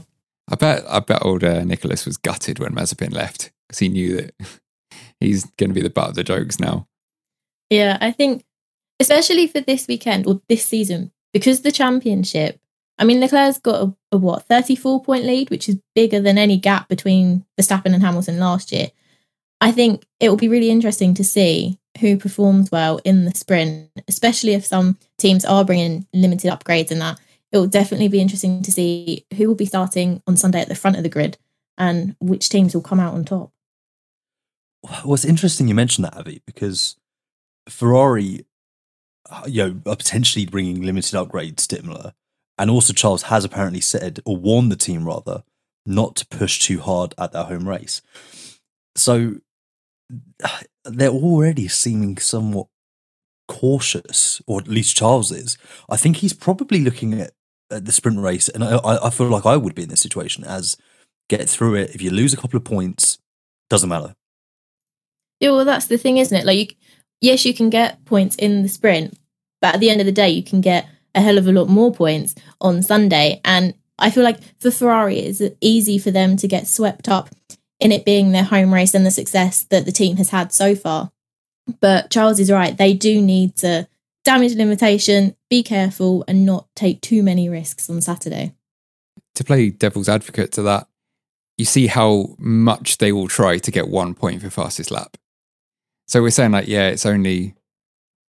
I 0.48 0.54
bet 0.54 0.84
I 0.88 1.00
bet 1.00 1.24
old 1.24 1.42
uh, 1.42 1.64
Nicholas 1.64 2.06
was 2.06 2.16
gutted 2.16 2.60
when 2.60 2.72
Mazepin 2.72 3.12
left 3.12 3.50
because 3.66 3.80
he 3.80 3.88
knew 3.88 4.16
that 4.16 4.34
he's 5.20 5.44
going 5.58 5.70
to 5.70 5.74
be 5.74 5.80
the 5.82 5.90
butt 5.90 6.10
of 6.10 6.14
the 6.14 6.22
jokes 6.22 6.60
now. 6.60 6.86
Yeah, 7.70 7.98
I 8.00 8.12
think 8.12 8.44
especially 9.00 9.48
for 9.48 9.60
this 9.60 9.88
weekend 9.88 10.28
or 10.28 10.40
this 10.48 10.64
season, 10.64 11.10
because 11.32 11.62
the 11.62 11.72
championship, 11.72 12.60
I 12.98 13.04
mean, 13.04 13.20
Leclerc's 13.20 13.58
got 13.58 13.82
a, 13.82 13.94
a 14.12 14.16
what, 14.16 14.44
34 14.44 15.02
point 15.02 15.24
lead, 15.24 15.50
which 15.50 15.68
is 15.68 15.78
bigger 15.94 16.20
than 16.20 16.38
any 16.38 16.56
gap 16.56 16.88
between 16.88 17.44
Verstappen 17.58 17.92
and 17.92 18.02
Hamilton 18.02 18.38
last 18.38 18.72
year. 18.72 18.90
I 19.60 19.72
think 19.72 20.04
it 20.20 20.28
will 20.28 20.36
be 20.36 20.48
really 20.48 20.70
interesting 20.70 21.14
to 21.14 21.24
see 21.24 21.78
who 22.00 22.16
performs 22.16 22.70
well 22.70 23.00
in 23.04 23.24
the 23.24 23.34
sprint, 23.34 23.90
especially 24.08 24.52
if 24.52 24.64
some 24.64 24.98
teams 25.18 25.44
are 25.44 25.64
bringing 25.64 26.06
limited 26.12 26.50
upgrades 26.50 26.90
and 26.90 27.00
that. 27.00 27.18
It 27.52 27.58
will 27.58 27.66
definitely 27.66 28.08
be 28.08 28.20
interesting 28.20 28.62
to 28.62 28.72
see 28.72 29.24
who 29.36 29.48
will 29.48 29.54
be 29.54 29.66
starting 29.66 30.22
on 30.26 30.36
Sunday 30.36 30.60
at 30.60 30.68
the 30.68 30.74
front 30.74 30.96
of 30.96 31.02
the 31.04 31.08
grid 31.08 31.38
and 31.78 32.16
which 32.20 32.48
teams 32.48 32.74
will 32.74 32.82
come 32.82 33.00
out 33.00 33.14
on 33.14 33.24
top. 33.24 33.52
Well, 34.82 35.14
it's 35.14 35.24
interesting 35.24 35.68
you 35.68 35.74
mentioned 35.74 36.04
that, 36.04 36.16
Avi, 36.16 36.42
because 36.46 36.96
Ferrari, 37.68 38.44
uh, 39.30 39.44
you 39.46 39.62
know, 39.62 39.90
are 39.90 39.96
potentially 39.96 40.46
bringing 40.46 40.82
limited 40.82 41.14
upgrades 41.14 41.66
to 41.68 41.78
Imola, 41.78 42.14
and 42.58 42.70
also 42.70 42.92
Charles 42.92 43.24
has 43.24 43.44
apparently 43.44 43.80
said 43.80 44.20
or 44.24 44.36
warned 44.36 44.70
the 44.70 44.76
team 44.76 45.04
rather 45.04 45.42
not 45.86 46.16
to 46.16 46.26
push 46.26 46.60
too 46.60 46.80
hard 46.80 47.14
at 47.18 47.32
their 47.32 47.44
home 47.44 47.68
race. 47.68 48.00
So 48.96 49.36
they're 50.84 51.08
already 51.08 51.68
seeming 51.68 52.18
somewhat 52.18 52.66
cautious, 53.48 54.40
or 54.46 54.60
at 54.60 54.68
least 54.68 54.96
Charles 54.96 55.30
is. 55.30 55.58
I 55.88 55.96
think 55.96 56.18
he's 56.18 56.32
probably 56.32 56.80
looking 56.80 57.20
at, 57.20 57.32
at 57.70 57.84
the 57.84 57.92
sprint 57.92 58.20
race, 58.20 58.48
and 58.48 58.64
I, 58.64 58.78
I 58.84 59.10
feel 59.10 59.28
like 59.28 59.46
I 59.46 59.56
would 59.56 59.74
be 59.74 59.82
in 59.82 59.88
this 59.88 60.00
situation 60.00 60.44
as 60.44 60.76
get 61.28 61.48
through 61.48 61.74
it. 61.74 61.94
If 61.94 62.02
you 62.02 62.10
lose 62.10 62.32
a 62.32 62.36
couple 62.36 62.56
of 62.56 62.64
points, 62.64 63.18
doesn't 63.70 63.88
matter. 63.88 64.14
Yeah, 65.40 65.50
well, 65.50 65.64
that's 65.64 65.86
the 65.86 65.98
thing, 65.98 66.18
isn't 66.18 66.36
it? 66.36 66.46
Like, 66.46 66.58
you, 66.58 66.76
yes, 67.20 67.44
you 67.44 67.54
can 67.54 67.70
get 67.70 68.04
points 68.04 68.36
in 68.36 68.62
the 68.62 68.68
sprint, 68.68 69.18
but 69.60 69.74
at 69.74 69.80
the 69.80 69.90
end 69.90 70.00
of 70.00 70.06
the 70.06 70.12
day, 70.12 70.28
you 70.28 70.42
can 70.42 70.60
get 70.60 70.86
a 71.14 71.20
hell 71.20 71.38
of 71.38 71.46
a 71.46 71.52
lot 71.52 71.68
more 71.68 71.92
points 71.92 72.34
on 72.60 72.82
Sunday. 72.82 73.40
And 73.44 73.74
I 73.98 74.10
feel 74.10 74.24
like 74.24 74.40
for 74.58 74.70
Ferrari, 74.70 75.18
it's 75.18 75.42
easy 75.60 75.98
for 75.98 76.10
them 76.10 76.36
to 76.38 76.48
get 76.48 76.66
swept 76.66 77.08
up 77.08 77.30
in 77.80 77.92
it 77.92 78.04
being 78.04 78.32
their 78.32 78.44
home 78.44 78.72
race 78.72 78.94
and 78.94 79.06
the 79.06 79.10
success 79.10 79.64
that 79.64 79.84
the 79.84 79.92
team 79.92 80.16
has 80.16 80.30
had 80.30 80.52
so 80.52 80.74
far. 80.74 81.12
But 81.80 82.10
Charles 82.10 82.40
is 82.40 82.50
right; 82.50 82.76
they 82.76 82.92
do 82.92 83.20
need 83.20 83.56
to 83.56 83.88
damage 84.24 84.54
limitation, 84.54 85.36
be 85.48 85.62
careful, 85.62 86.24
and 86.26 86.44
not 86.44 86.66
take 86.74 87.00
too 87.00 87.22
many 87.22 87.48
risks 87.48 87.88
on 87.88 88.00
Saturday. 88.00 88.54
To 89.36 89.44
play 89.44 89.70
devil's 89.70 90.08
advocate 90.08 90.52
to 90.52 90.62
that, 90.62 90.88
you 91.56 91.64
see 91.64 91.86
how 91.86 92.34
much 92.38 92.98
they 92.98 93.12
will 93.12 93.28
try 93.28 93.58
to 93.58 93.70
get 93.70 93.88
one 93.88 94.14
point 94.14 94.42
for 94.42 94.50
fastest 94.50 94.90
lap. 94.90 95.16
So 96.06 96.22
we're 96.22 96.30
saying 96.30 96.52
like, 96.52 96.68
yeah, 96.68 96.88
it's 96.88 97.06
only 97.06 97.54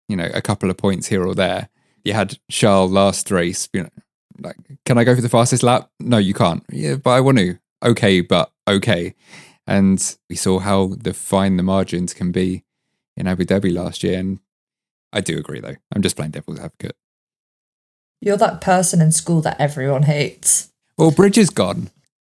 you 0.09 0.15
know 0.15 0.29
a 0.33 0.41
couple 0.41 0.69
of 0.69 0.77
points 0.77 1.07
here 1.07 1.25
or 1.25 1.35
there. 1.35 1.69
You 2.03 2.13
had 2.13 2.37
Charles 2.49 2.91
last 2.91 3.29
race, 3.31 3.69
you 3.73 3.83
know, 3.83 3.89
like, 4.39 4.57
can 4.85 4.97
I 4.97 5.03
go 5.03 5.15
for 5.15 5.21
the 5.21 5.29
fastest 5.29 5.63
lap? 5.63 5.89
No, 5.99 6.17
you 6.17 6.33
can't. 6.33 6.63
Yeah, 6.69 6.95
but 6.95 7.11
I 7.11 7.21
want 7.21 7.37
to. 7.37 7.57
Okay, 7.83 8.21
but 8.21 8.51
okay. 8.67 9.15
And 9.67 10.15
we 10.29 10.35
saw 10.35 10.59
how 10.59 10.95
the 10.97 11.13
fine 11.13 11.57
the 11.57 11.63
margins 11.63 12.13
can 12.13 12.31
be 12.31 12.63
in 13.15 13.27
Abu 13.27 13.45
Dhabi 13.45 13.73
last 13.73 14.03
year. 14.03 14.19
And 14.19 14.39
I 15.13 15.21
do 15.21 15.37
agree, 15.37 15.59
though. 15.59 15.75
I'm 15.93 16.01
just 16.01 16.15
playing 16.15 16.31
devil's 16.31 16.59
advocate. 16.59 16.95
You're 18.19 18.37
that 18.37 18.61
person 18.61 19.01
in 19.01 19.11
school 19.11 19.41
that 19.41 19.59
everyone 19.59 20.03
hates. 20.03 20.71
Well, 20.97 21.11
Bridge 21.11 21.37
is 21.37 21.49
gone. 21.49 21.89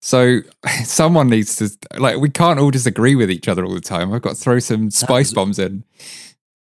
So 0.00 0.40
someone 0.84 1.28
needs 1.28 1.56
to, 1.56 1.70
like, 2.00 2.18
we 2.18 2.28
can't 2.28 2.58
all 2.58 2.70
disagree 2.70 3.14
with 3.14 3.30
each 3.30 3.48
other 3.48 3.64
all 3.64 3.74
the 3.74 3.80
time. 3.80 4.12
I've 4.12 4.22
got 4.22 4.30
to 4.30 4.42
throw 4.42 4.58
some 4.58 4.90
spice 4.90 5.32
bombs 5.32 5.58
in. 5.58 5.84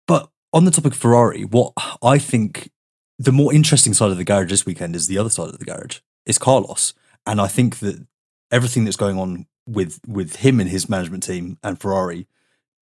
But 0.07 0.31
on 0.53 0.65
the 0.65 0.71
topic 0.71 0.93
of 0.93 0.99
Ferrari, 0.99 1.45
what 1.45 1.73
I 2.03 2.19
think 2.19 2.71
the 3.21 3.33
more 3.33 3.53
interesting 3.53 3.93
side 3.93 4.11
of 4.11 4.17
the 4.17 4.25
garage 4.25 4.49
this 4.49 4.65
weekend 4.65 4.97
is 4.97 5.07
the 5.07 5.19
other 5.19 5.29
side 5.29 5.51
of 5.51 5.59
the 5.59 5.65
garage. 5.67 5.99
It's 6.25 6.39
Carlos. 6.39 6.95
And 7.27 7.39
I 7.39 7.49
think 7.49 7.81
that 7.81 8.07
everything 8.51 8.85
that's 8.85 8.97
going 8.97 9.19
on 9.19 9.47
with 9.67 10.01
with 10.09 10.37
him 10.37 10.59
and 10.59 10.71
his 10.71 10.89
management 10.89 11.23
team 11.23 11.59
and 11.63 11.79
Ferrari 11.79 12.27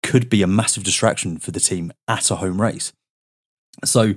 could 0.05 0.31
be 0.31 0.43
a 0.43 0.47
massive 0.47 0.85
distraction 0.85 1.37
for 1.39 1.51
the 1.51 1.59
team 1.59 1.93
at 2.07 2.31
a 2.31 2.37
home 2.37 2.61
race. 2.61 2.93
So 3.85 4.15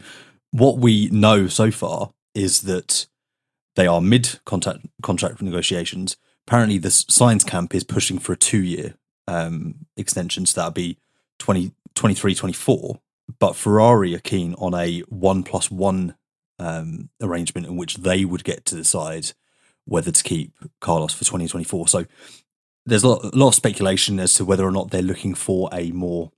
what 0.51 0.77
we 0.77 1.09
know 1.09 1.47
so 1.47 1.71
far 1.71 2.13
is 2.35 2.61
that 2.61 3.07
they 3.75 3.87
are 3.87 3.99
mid 3.99 4.39
contract 4.45 4.85
contract 5.01 5.41
negotiations. 5.41 6.15
Apparently, 6.47 6.77
the 6.77 6.89
Sainz 6.89 7.45
camp 7.45 7.73
is 7.73 7.83
pushing 7.83 8.19
for 8.19 8.33
a 8.33 8.37
two 8.37 8.61
year 8.61 8.93
um, 9.27 9.87
extension, 9.97 10.45
so 10.45 10.61
that'll 10.61 10.71
be 10.73 10.99
20, 11.39 11.71
23, 11.95 12.35
24. 12.35 12.99
But 13.39 13.55
Ferrari 13.55 14.15
are 14.15 14.19
keen 14.19 14.53
on 14.55 14.73
a 14.73 14.99
one 15.01 15.43
plus 15.43 15.71
one 15.71 16.15
um, 16.59 17.09
arrangement 17.21 17.67
in 17.67 17.77
which 17.77 17.97
they 17.97 18.25
would 18.25 18.43
get 18.43 18.65
to 18.65 18.75
decide 18.75 19.31
whether 19.85 20.11
to 20.11 20.23
keep 20.23 20.53
Carlos 20.81 21.13
for 21.13 21.25
2024. 21.25 21.87
So 21.87 22.05
there's 22.85 23.03
a 23.03 23.07
lot, 23.07 23.23
a 23.23 23.37
lot 23.37 23.49
of 23.49 23.55
speculation 23.55 24.19
as 24.19 24.33
to 24.35 24.45
whether 24.45 24.65
or 24.65 24.71
not 24.71 24.91
they're 24.91 25.01
looking 25.01 25.35
for 25.35 25.69
a 25.71 25.91
more 25.91 26.31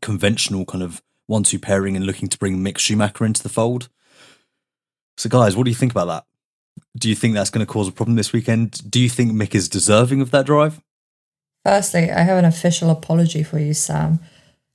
conventional 0.00 0.64
kind 0.64 0.82
of 0.82 1.02
one-two 1.26 1.58
pairing 1.58 1.96
and 1.96 2.06
looking 2.06 2.28
to 2.28 2.38
bring 2.38 2.58
Mick 2.58 2.78
Schumacher 2.78 3.24
into 3.24 3.42
the 3.42 3.48
fold. 3.48 3.88
So, 5.16 5.28
guys, 5.28 5.56
what 5.56 5.64
do 5.64 5.70
you 5.70 5.76
think 5.76 5.92
about 5.92 6.06
that? 6.06 6.24
Do 6.98 7.08
you 7.08 7.14
think 7.14 7.34
that's 7.34 7.50
going 7.50 7.64
to 7.64 7.72
cause 7.72 7.88
a 7.88 7.92
problem 7.92 8.16
this 8.16 8.32
weekend? 8.32 8.90
Do 8.90 9.00
you 9.00 9.08
think 9.08 9.32
Mick 9.32 9.54
is 9.54 9.68
deserving 9.68 10.20
of 10.20 10.30
that 10.32 10.46
drive? 10.46 10.80
Firstly, 11.64 12.10
I 12.10 12.20
have 12.22 12.36
an 12.36 12.44
official 12.44 12.90
apology 12.90 13.42
for 13.42 13.58
you, 13.58 13.72
Sam, 13.74 14.20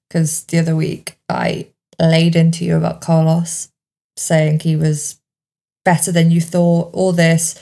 because 0.09 0.43
the 0.45 0.59
other 0.59 0.75
week 0.75 1.17
I 1.29 1.67
laid 1.99 2.35
into 2.35 2.65
you 2.65 2.75
about 2.75 3.01
Carlos, 3.01 3.69
saying 4.17 4.59
he 4.59 4.75
was 4.75 5.19
better 5.85 6.11
than 6.11 6.31
you 6.31 6.41
thought, 6.41 6.93
all 6.93 7.13
this. 7.13 7.61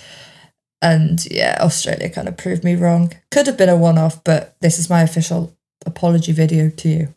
And 0.82 1.26
yeah, 1.30 1.58
Australia 1.60 2.10
kind 2.10 2.28
of 2.28 2.38
proved 2.38 2.64
me 2.64 2.76
wrong. 2.76 3.14
Could 3.32 3.48
have 3.48 3.58
been 3.58 3.70
a 3.70 3.76
one 3.76 3.98
off, 3.98 4.24
but 4.24 4.56
this 4.62 4.80
is 4.80 4.90
my 4.90 5.02
official 5.02 5.56
apology 5.86 6.32
video 6.32 6.70
to 6.70 6.90
you. 6.90 7.14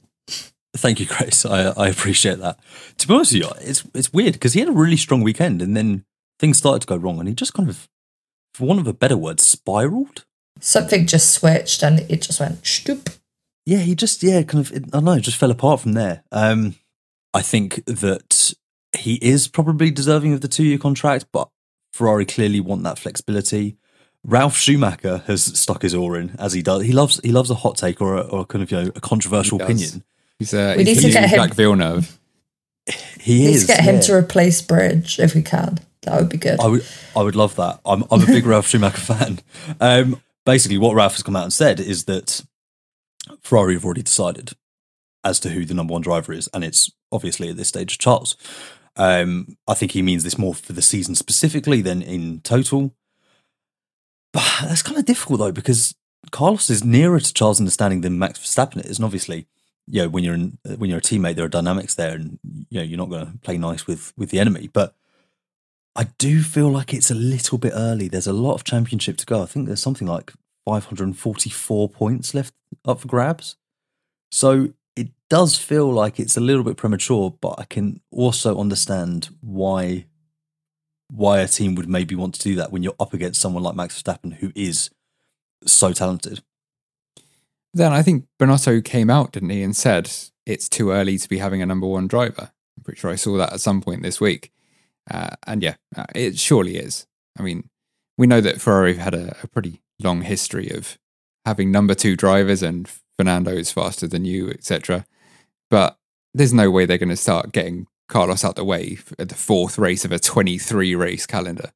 Thank 0.76 1.00
you, 1.00 1.06
Grace. 1.06 1.44
I, 1.44 1.70
I 1.70 1.88
appreciate 1.88 2.38
that. 2.38 2.58
To 2.98 3.08
be 3.08 3.14
honest 3.14 3.32
with 3.32 3.42
you, 3.42 3.50
it's 3.60 3.84
it's 3.94 4.12
weird 4.12 4.34
because 4.34 4.52
he 4.52 4.60
had 4.60 4.68
a 4.68 4.72
really 4.72 4.96
strong 4.96 5.22
weekend 5.22 5.60
and 5.60 5.76
then 5.76 6.04
things 6.38 6.58
started 6.58 6.80
to 6.80 6.86
go 6.86 6.96
wrong 6.96 7.18
and 7.18 7.28
he 7.28 7.34
just 7.34 7.54
kind 7.54 7.68
of, 7.68 7.88
for 8.54 8.66
want 8.66 8.80
of 8.80 8.86
a 8.86 8.92
better 8.92 9.16
word, 9.16 9.40
spiraled. 9.40 10.24
Something 10.60 11.06
just 11.06 11.32
switched 11.32 11.82
and 11.82 12.00
it 12.10 12.22
just 12.22 12.40
went 12.40 12.64
stoop. 12.64 13.10
Yeah, 13.66 13.78
he 13.78 13.94
just 13.94 14.22
yeah, 14.22 14.42
kind 14.42 14.64
of 14.64 14.72
I 14.72 14.78
don't 14.78 15.04
know, 15.04 15.18
just 15.18 15.36
fell 15.36 15.50
apart 15.50 15.80
from 15.80 15.92
there. 15.92 16.24
Um, 16.32 16.74
I 17.34 17.42
think 17.42 17.84
that 17.86 18.52
he 18.96 19.14
is 19.16 19.48
probably 19.48 19.90
deserving 19.90 20.32
of 20.32 20.40
the 20.40 20.48
two 20.48 20.64
year 20.64 20.78
contract, 20.78 21.26
but 21.32 21.48
Ferrari 21.92 22.24
clearly 22.26 22.60
want 22.60 22.82
that 22.84 22.98
flexibility. 22.98 23.76
Ralph 24.24 24.56
Schumacher 24.56 25.22
has 25.26 25.42
stuck 25.58 25.82
his 25.82 25.94
oar 25.94 26.18
in 26.18 26.36
as 26.38 26.52
he 26.52 26.62
does. 26.62 26.82
He 26.82 26.92
loves 26.92 27.20
he 27.22 27.32
loves 27.32 27.50
a 27.50 27.54
hot 27.54 27.76
take 27.76 28.00
or 28.00 28.16
a, 28.16 28.20
or 28.22 28.44
kind 28.44 28.62
of 28.62 28.70
you 28.70 28.82
know 28.82 28.90
a 28.94 29.00
controversial 29.00 29.58
He 29.58 29.64
opinion. 29.64 30.04
He's, 30.38 30.54
uh, 30.54 30.74
We 30.76 30.84
he's 30.84 31.02
need 31.02 31.12
to 31.12 31.20
get 31.20 31.28
him- 31.30 31.38
Jack 31.38 31.54
Villeneuve. 31.54 32.18
He 33.20 33.46
Let's 33.48 33.66
get 33.66 33.80
him 33.80 33.96
yeah. 33.96 34.00
to 34.02 34.14
replace 34.14 34.62
Bridge 34.62 35.20
if 35.20 35.34
we 35.34 35.42
can. 35.42 35.78
That 36.02 36.18
would 36.18 36.30
be 36.30 36.38
good. 36.38 36.58
I 36.60 36.66
would 36.66 36.84
I 37.14 37.22
would 37.22 37.36
love 37.36 37.56
that. 37.56 37.80
I'm 37.84 38.04
I'm 38.10 38.22
a 38.22 38.26
big 38.26 38.46
Ralph 38.46 38.66
Schumacher 38.66 39.00
fan. 39.00 39.40
Um, 39.80 40.20
basically, 40.46 40.78
what 40.78 40.94
Ralph 40.94 41.12
has 41.12 41.22
come 41.22 41.36
out 41.36 41.44
and 41.44 41.52
said 41.52 41.78
is 41.78 42.06
that 42.06 42.42
Ferrari 43.42 43.74
have 43.74 43.84
already 43.84 44.02
decided 44.02 44.52
as 45.24 45.40
to 45.40 45.50
who 45.50 45.64
the 45.64 45.74
number 45.74 45.92
one 45.92 46.02
driver 46.02 46.32
is, 46.32 46.48
and 46.54 46.64
it's 46.64 46.90
obviously 47.12 47.48
at 47.50 47.56
this 47.56 47.68
stage 47.68 47.98
Charles. 47.98 48.36
Um, 48.96 49.56
I 49.68 49.74
think 49.74 49.92
he 49.92 50.02
means 50.02 50.24
this 50.24 50.38
more 50.38 50.54
for 50.54 50.72
the 50.72 50.82
season 50.82 51.14
specifically 51.14 51.80
than 51.80 52.02
in 52.02 52.40
total. 52.40 52.94
But 54.32 54.44
that's 54.62 54.82
kind 54.82 54.98
of 54.98 55.04
difficult 55.04 55.40
though 55.40 55.52
because 55.52 55.94
Carlos 56.30 56.70
is 56.70 56.84
nearer 56.84 57.20
to 57.20 57.34
Charles' 57.34 57.60
understanding 57.60 58.02
than 58.02 58.18
Max 58.18 58.38
Verstappen 58.38 58.84
is, 58.84 58.98
and 58.98 59.04
obviously, 59.04 59.46
you 59.86 60.02
know, 60.02 60.08
when 60.08 60.22
you're 60.22 60.34
in, 60.34 60.58
when 60.76 60.90
you're 60.90 60.98
a 60.98 61.02
teammate, 61.02 61.36
there 61.36 61.44
are 61.44 61.48
dynamics 61.48 61.94
there, 61.94 62.14
and 62.14 62.38
you 62.70 62.78
know 62.78 62.84
you're 62.84 62.98
not 62.98 63.10
going 63.10 63.26
to 63.26 63.38
play 63.38 63.58
nice 63.58 63.86
with 63.86 64.12
with 64.16 64.30
the 64.30 64.38
enemy. 64.38 64.68
But 64.72 64.94
I 65.96 66.04
do 66.18 66.42
feel 66.42 66.68
like 66.68 66.94
it's 66.94 67.10
a 67.10 67.14
little 67.14 67.58
bit 67.58 67.72
early. 67.74 68.08
There's 68.08 68.26
a 68.26 68.32
lot 68.32 68.54
of 68.54 68.64
championship 68.64 69.16
to 69.18 69.26
go. 69.26 69.42
I 69.42 69.46
think 69.46 69.66
there's 69.66 69.82
something 69.82 70.06
like 70.06 70.32
544 70.64 71.88
points 71.88 72.34
left 72.34 72.54
up 72.84 73.00
for 73.00 73.08
grabs. 73.08 73.56
So 74.30 74.72
it 74.96 75.08
does 75.28 75.56
feel 75.56 75.90
like 75.92 76.20
it's 76.20 76.36
a 76.36 76.40
little 76.40 76.64
bit 76.64 76.76
premature, 76.76 77.34
but 77.40 77.54
I 77.58 77.64
can 77.64 78.00
also 78.10 78.58
understand 78.58 79.30
why 79.40 80.06
why 81.12 81.40
a 81.40 81.48
team 81.48 81.74
would 81.74 81.88
maybe 81.88 82.14
want 82.14 82.34
to 82.34 82.40
do 82.40 82.54
that 82.54 82.70
when 82.70 82.84
you're 82.84 82.94
up 83.00 83.12
against 83.12 83.40
someone 83.40 83.64
like 83.64 83.74
Max 83.74 84.00
Verstappen 84.00 84.34
who 84.34 84.52
is 84.54 84.90
so 85.66 85.92
talented. 85.92 86.40
Then 87.74 87.92
I 87.92 88.02
think 88.02 88.26
Binotto 88.38 88.84
came 88.84 89.10
out, 89.10 89.32
didn't 89.32 89.50
he, 89.50 89.62
and 89.62 89.74
said 89.74 90.10
it's 90.46 90.68
too 90.68 90.90
early 90.90 91.18
to 91.18 91.28
be 91.28 91.38
having 91.38 91.62
a 91.62 91.66
number 91.66 91.86
one 91.86 92.06
driver. 92.06 92.52
I'm 92.76 92.84
pretty 92.84 93.00
sure 93.00 93.10
I 93.10 93.16
saw 93.16 93.36
that 93.38 93.52
at 93.52 93.60
some 93.60 93.80
point 93.80 94.02
this 94.02 94.20
week. 94.20 94.52
Uh, 95.10 95.30
and 95.46 95.62
yeah, 95.62 95.76
uh, 95.96 96.06
it 96.14 96.38
surely 96.38 96.76
is. 96.76 97.06
I 97.38 97.42
mean, 97.42 97.68
we 98.16 98.26
know 98.26 98.40
that 98.40 98.60
Ferrari 98.60 98.94
had 98.96 99.14
a, 99.14 99.36
a 99.42 99.48
pretty 99.48 99.82
long 100.02 100.22
history 100.22 100.70
of 100.70 100.98
having 101.44 101.70
number 101.70 101.94
two 101.94 102.16
drivers 102.16 102.62
and 102.62 102.90
Fernando 103.18 103.52
is 103.52 103.72
faster 103.72 104.06
than 104.06 104.24
you, 104.24 104.50
etc. 104.50 105.04
But 105.68 105.98
there's 106.34 106.54
no 106.54 106.70
way 106.70 106.86
they're 106.86 106.98
going 106.98 107.08
to 107.08 107.16
start 107.16 107.52
getting 107.52 107.86
Carlos 108.08 108.44
out 108.44 108.56
the 108.56 108.64
way 108.64 108.98
at 109.18 109.28
the 109.28 109.34
fourth 109.34 109.78
race 109.78 110.04
of 110.04 110.12
a 110.12 110.18
23 110.18 110.94
race 110.94 111.26
calendar. 111.26 111.70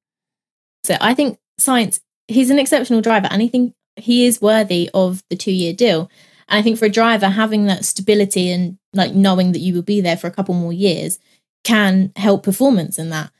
So 0.84 0.96
I 1.00 1.14
think 1.14 1.38
Sainz, 1.60 2.00
he's 2.28 2.50
an 2.50 2.58
exceptional 2.58 3.00
driver 3.00 3.28
and 3.30 3.42
I 3.42 3.48
think 3.48 3.74
he 3.96 4.26
is 4.26 4.42
worthy 4.42 4.90
of 4.92 5.22
the 5.30 5.36
two 5.36 5.52
year 5.52 5.72
deal. 5.72 6.10
And 6.48 6.58
I 6.58 6.62
think 6.62 6.78
for 6.78 6.86
a 6.86 6.90
driver, 6.90 7.28
having 7.28 7.66
that 7.66 7.84
stability 7.84 8.50
and 8.50 8.78
like 8.92 9.14
knowing 9.14 9.52
that 9.52 9.60
you 9.60 9.74
will 9.74 9.82
be 9.82 10.00
there 10.00 10.16
for 10.16 10.26
a 10.26 10.32
couple 10.32 10.54
more 10.54 10.72
years 10.72 11.18
can 11.62 12.12
help 12.16 12.42
performance 12.42 12.98
in 12.98 13.10
that. 13.10 13.30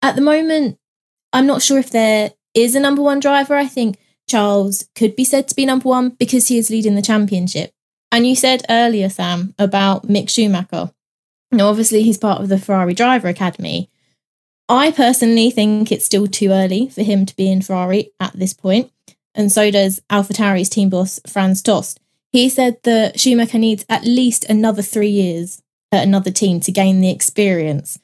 At 0.00 0.16
the 0.16 0.22
moment, 0.22 0.78
I'm 1.32 1.46
not 1.46 1.62
sure 1.62 1.78
if 1.78 1.90
there 1.90 2.32
is 2.54 2.74
a 2.74 2.80
number 2.80 3.02
one 3.02 3.20
driver. 3.20 3.54
I 3.54 3.66
think 3.66 3.96
Charles 4.28 4.88
could 4.94 5.16
be 5.16 5.24
said 5.24 5.48
to 5.48 5.56
be 5.56 5.66
number 5.66 5.88
one 5.88 6.10
because 6.10 6.48
he 6.48 6.58
is 6.58 6.70
leading 6.70 6.94
the 6.94 7.02
championship. 7.02 7.72
And 8.10 8.26
you 8.26 8.36
said 8.36 8.62
earlier, 8.68 9.08
Sam, 9.08 9.54
about 9.58 10.06
Mick 10.06 10.28
Schumacher. 10.28 10.92
Now, 11.50 11.68
obviously, 11.68 12.02
he's 12.02 12.18
part 12.18 12.40
of 12.40 12.48
the 12.48 12.58
Ferrari 12.58 12.94
Driver 12.94 13.28
Academy. 13.28 13.90
I 14.68 14.90
personally 14.90 15.50
think 15.50 15.92
it's 15.92 16.04
still 16.04 16.26
too 16.26 16.50
early 16.50 16.88
for 16.88 17.02
him 17.02 17.26
to 17.26 17.36
be 17.36 17.50
in 17.50 17.62
Ferrari 17.62 18.10
at 18.20 18.32
this 18.32 18.54
point. 18.54 18.86
point, 18.86 19.16
and 19.34 19.50
so 19.50 19.70
does 19.70 20.00
AlphaTauri's 20.10 20.68
team 20.68 20.88
boss 20.88 21.20
Franz 21.26 21.62
Tost. 21.62 22.00
He 22.32 22.48
said 22.48 22.78
that 22.84 23.20
Schumacher 23.20 23.58
needs 23.58 23.84
at 23.88 24.04
least 24.04 24.44
another 24.48 24.82
three 24.82 25.08
years 25.08 25.62
at 25.90 26.04
another 26.04 26.30
team 26.30 26.60
to 26.60 26.72
gain 26.72 27.00
the 27.00 27.10
experience 27.10 27.98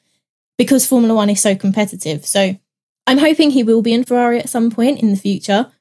because 0.57 0.85
Formula 0.85 1.15
One 1.15 1.29
is 1.29 1.41
so 1.41 1.55
competitive. 1.55 2.25
So 2.25 2.55
I'm 3.07 3.17
hoping 3.17 3.51
he 3.51 3.63
will 3.63 3.81
be 3.81 3.93
in 3.93 4.03
Ferrari 4.03 4.39
at 4.39 4.49
some 4.49 4.69
point 4.69 5.01
in 5.01 5.09
the 5.09 5.17
future, 5.17 5.71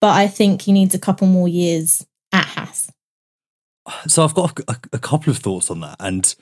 but 0.00 0.14
I 0.14 0.28
think 0.28 0.62
he 0.62 0.72
needs 0.72 0.94
a 0.94 0.98
couple 0.98 1.26
more 1.26 1.48
years 1.48 2.06
at 2.32 2.44
Haas. 2.44 2.90
So 4.08 4.24
I've 4.24 4.34
got 4.34 4.58
a, 4.68 4.76
a 4.92 4.98
couple 4.98 5.30
of 5.30 5.38
thoughts 5.38 5.70
on 5.70 5.80
that, 5.80 5.96
and 6.00 6.34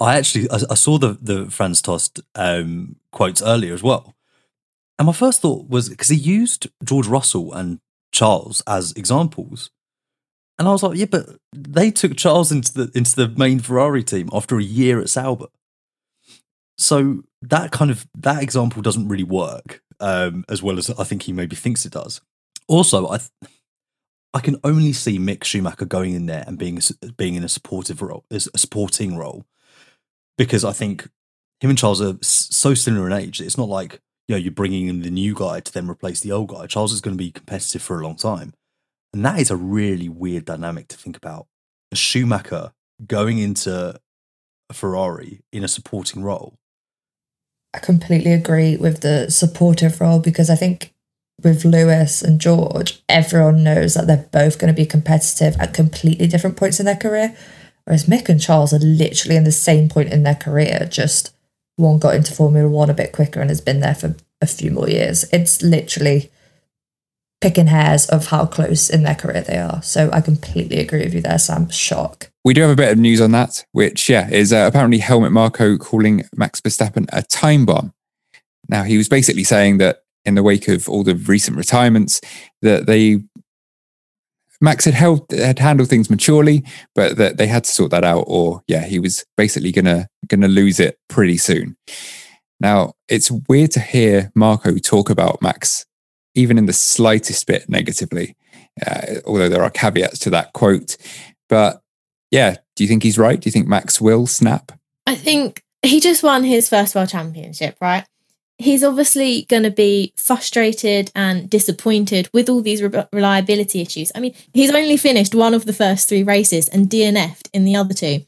I 0.00 0.18
actually 0.18 0.50
I, 0.50 0.58
I 0.70 0.74
saw 0.74 0.98
the 0.98 1.16
the 1.20 1.50
Franz 1.50 1.80
Tost 1.80 2.20
um, 2.34 2.96
quotes 3.12 3.42
earlier 3.42 3.74
as 3.74 3.82
well, 3.82 4.14
and 4.98 5.06
my 5.06 5.12
first 5.12 5.40
thought 5.40 5.68
was 5.68 5.88
because 5.88 6.08
he 6.08 6.16
used 6.16 6.68
George 6.84 7.06
Russell 7.06 7.52
and 7.52 7.78
Charles 8.12 8.62
as 8.66 8.92
examples, 8.92 9.70
and 10.58 10.66
I 10.66 10.72
was 10.72 10.82
like, 10.82 10.98
yeah, 10.98 11.06
but 11.06 11.36
they 11.52 11.92
took 11.92 12.16
Charles 12.16 12.50
into 12.50 12.72
the 12.72 12.90
into 12.98 13.14
the 13.14 13.28
main 13.28 13.60
Ferrari 13.60 14.02
team 14.02 14.28
after 14.32 14.58
a 14.58 14.62
year 14.62 15.00
at 15.00 15.08
Sauber, 15.08 15.46
so 16.76 17.22
that 17.42 17.70
kind 17.70 17.92
of 17.92 18.06
that 18.16 18.42
example 18.42 18.82
doesn't 18.82 19.08
really 19.08 19.24
work 19.24 19.82
um, 20.00 20.44
as 20.48 20.62
well 20.62 20.78
as 20.78 20.90
I 20.90 21.04
think 21.04 21.22
he 21.22 21.32
maybe 21.32 21.56
thinks 21.56 21.86
it 21.86 21.92
does. 21.92 22.20
Also, 22.68 23.08
I. 23.08 23.18
Th- 23.18 23.30
I 24.34 24.40
can 24.40 24.60
only 24.62 24.92
see 24.92 25.18
Mick 25.18 25.42
Schumacher 25.42 25.86
going 25.86 26.14
in 26.14 26.26
there 26.26 26.44
and 26.46 26.58
being 26.58 26.78
being 27.16 27.34
in 27.34 27.44
a 27.44 27.48
supportive 27.48 28.02
role, 28.02 28.24
as 28.30 28.48
a 28.54 28.58
supporting 28.58 29.16
role, 29.16 29.46
because 30.36 30.64
I 30.64 30.72
think 30.72 31.08
him 31.60 31.70
and 31.70 31.78
Charles 31.78 32.02
are 32.02 32.16
so 32.22 32.74
similar 32.74 33.06
in 33.06 33.12
age. 33.14 33.40
It's 33.40 33.58
not 33.58 33.68
like 33.68 34.00
you 34.28 34.34
know 34.34 34.38
you're 34.38 34.52
bringing 34.52 34.86
in 34.86 35.00
the 35.00 35.10
new 35.10 35.34
guy 35.34 35.60
to 35.60 35.72
then 35.72 35.88
replace 35.88 36.20
the 36.20 36.32
old 36.32 36.50
guy. 36.50 36.66
Charles 36.66 36.92
is 36.92 37.00
going 37.00 37.16
to 37.16 37.24
be 37.24 37.30
competitive 37.30 37.82
for 37.82 37.98
a 37.98 38.04
long 38.04 38.16
time, 38.16 38.52
and 39.12 39.24
that 39.24 39.40
is 39.40 39.50
a 39.50 39.56
really 39.56 40.08
weird 40.08 40.44
dynamic 40.44 40.88
to 40.88 40.96
think 40.96 41.16
about. 41.16 41.46
A 41.90 41.96
Schumacher 41.96 42.72
going 43.06 43.38
into 43.38 43.98
a 44.68 44.74
Ferrari 44.74 45.40
in 45.52 45.64
a 45.64 45.68
supporting 45.68 46.22
role. 46.22 46.58
I 47.72 47.78
completely 47.78 48.32
agree 48.32 48.76
with 48.76 49.00
the 49.00 49.30
supportive 49.30 50.00
role 50.00 50.18
because 50.18 50.50
I 50.50 50.54
think 50.54 50.92
with 51.42 51.64
Lewis 51.64 52.22
and 52.22 52.40
George, 52.40 53.02
everyone 53.08 53.62
knows 53.62 53.94
that 53.94 54.06
they're 54.06 54.28
both 54.32 54.58
going 54.58 54.72
to 54.72 54.76
be 54.76 54.86
competitive 54.86 55.56
at 55.60 55.74
completely 55.74 56.26
different 56.26 56.56
points 56.56 56.80
in 56.80 56.86
their 56.86 56.96
career. 56.96 57.36
Whereas 57.84 58.06
Mick 58.06 58.28
and 58.28 58.40
Charles 58.40 58.72
are 58.72 58.78
literally 58.78 59.36
in 59.36 59.44
the 59.44 59.52
same 59.52 59.88
point 59.88 60.12
in 60.12 60.22
their 60.22 60.34
career, 60.34 60.86
just 60.90 61.34
one 61.76 61.98
got 61.98 62.14
into 62.14 62.34
Formula 62.34 62.68
One 62.68 62.90
a 62.90 62.94
bit 62.94 63.12
quicker 63.12 63.40
and 63.40 63.50
has 63.50 63.60
been 63.60 63.80
there 63.80 63.94
for 63.94 64.16
a 64.40 64.46
few 64.46 64.70
more 64.70 64.88
years. 64.88 65.24
It's 65.32 65.62
literally 65.62 66.30
picking 67.40 67.68
hairs 67.68 68.06
of 68.06 68.26
how 68.26 68.46
close 68.46 68.90
in 68.90 69.04
their 69.04 69.14
career 69.14 69.42
they 69.42 69.58
are. 69.58 69.80
So 69.82 70.10
I 70.12 70.20
completely 70.20 70.80
agree 70.80 71.04
with 71.04 71.14
you 71.14 71.20
there, 71.20 71.38
Sam. 71.38 71.70
Shock. 71.70 72.30
We 72.44 72.52
do 72.52 72.62
have 72.62 72.70
a 72.70 72.76
bit 72.76 72.90
of 72.92 72.98
news 72.98 73.20
on 73.20 73.30
that, 73.30 73.64
which, 73.72 74.08
yeah, 74.08 74.28
is 74.28 74.52
uh, 74.52 74.66
apparently 74.68 74.98
Helmut 74.98 75.32
Marko 75.32 75.76
calling 75.76 76.24
Max 76.34 76.60
Verstappen 76.60 77.06
a 77.12 77.22
time 77.22 77.64
bomb. 77.64 77.92
Now, 78.68 78.82
he 78.82 78.96
was 78.96 79.08
basically 79.08 79.44
saying 79.44 79.78
that 79.78 80.02
in 80.24 80.34
the 80.34 80.42
wake 80.42 80.68
of 80.68 80.88
all 80.88 81.02
the 81.02 81.14
recent 81.14 81.56
retirements 81.56 82.20
that 82.62 82.86
they 82.86 83.20
Max 84.60 84.84
had 84.84 84.94
held 84.94 85.30
had 85.30 85.58
handled 85.58 85.88
things 85.88 86.10
maturely, 86.10 86.64
but 86.94 87.16
that 87.16 87.36
they 87.36 87.46
had 87.46 87.64
to 87.64 87.70
sort 87.70 87.92
that 87.92 88.04
out, 88.04 88.24
or 88.26 88.62
yeah, 88.66 88.84
he 88.84 88.98
was 88.98 89.24
basically 89.36 89.70
gonna 89.70 90.08
gonna 90.26 90.48
lose 90.48 90.80
it 90.80 90.98
pretty 91.08 91.36
soon. 91.36 91.76
Now 92.58 92.94
it's 93.08 93.30
weird 93.30 93.70
to 93.72 93.80
hear 93.80 94.32
Marko 94.34 94.76
talk 94.78 95.10
about 95.10 95.40
Max, 95.42 95.86
even 96.34 96.58
in 96.58 96.66
the 96.66 96.72
slightest 96.72 97.46
bit 97.46 97.68
negatively, 97.68 98.36
uh, 98.84 99.20
although 99.26 99.48
there 99.48 99.62
are 99.62 99.70
caveats 99.70 100.18
to 100.20 100.30
that 100.30 100.52
quote. 100.54 100.96
But 101.48 101.80
yeah, 102.32 102.56
do 102.74 102.82
you 102.82 102.88
think 102.88 103.04
he's 103.04 103.18
right? 103.18 103.40
Do 103.40 103.46
you 103.46 103.52
think 103.52 103.68
Max 103.68 104.00
will 104.00 104.26
snap? 104.26 104.72
I 105.06 105.14
think 105.14 105.62
he 105.82 106.00
just 106.00 106.24
won 106.24 106.42
his 106.42 106.68
first 106.68 106.94
world 106.94 107.08
championship, 107.08 107.76
right? 107.80 108.04
He's 108.58 108.82
obviously 108.82 109.42
going 109.42 109.62
to 109.62 109.70
be 109.70 110.12
frustrated 110.16 111.12
and 111.14 111.48
disappointed 111.48 112.28
with 112.32 112.48
all 112.48 112.60
these 112.60 112.82
re- 112.82 113.06
reliability 113.12 113.80
issues. 113.80 114.10
I 114.14 114.20
mean, 114.20 114.34
he's 114.52 114.74
only 114.74 114.96
finished 114.96 115.34
one 115.34 115.54
of 115.54 115.64
the 115.64 115.72
first 115.72 116.08
three 116.08 116.24
races 116.24 116.68
and 116.68 116.88
DNF'd 116.88 117.50
in 117.52 117.64
the 117.64 117.76
other 117.76 117.94
two. 117.94 118.26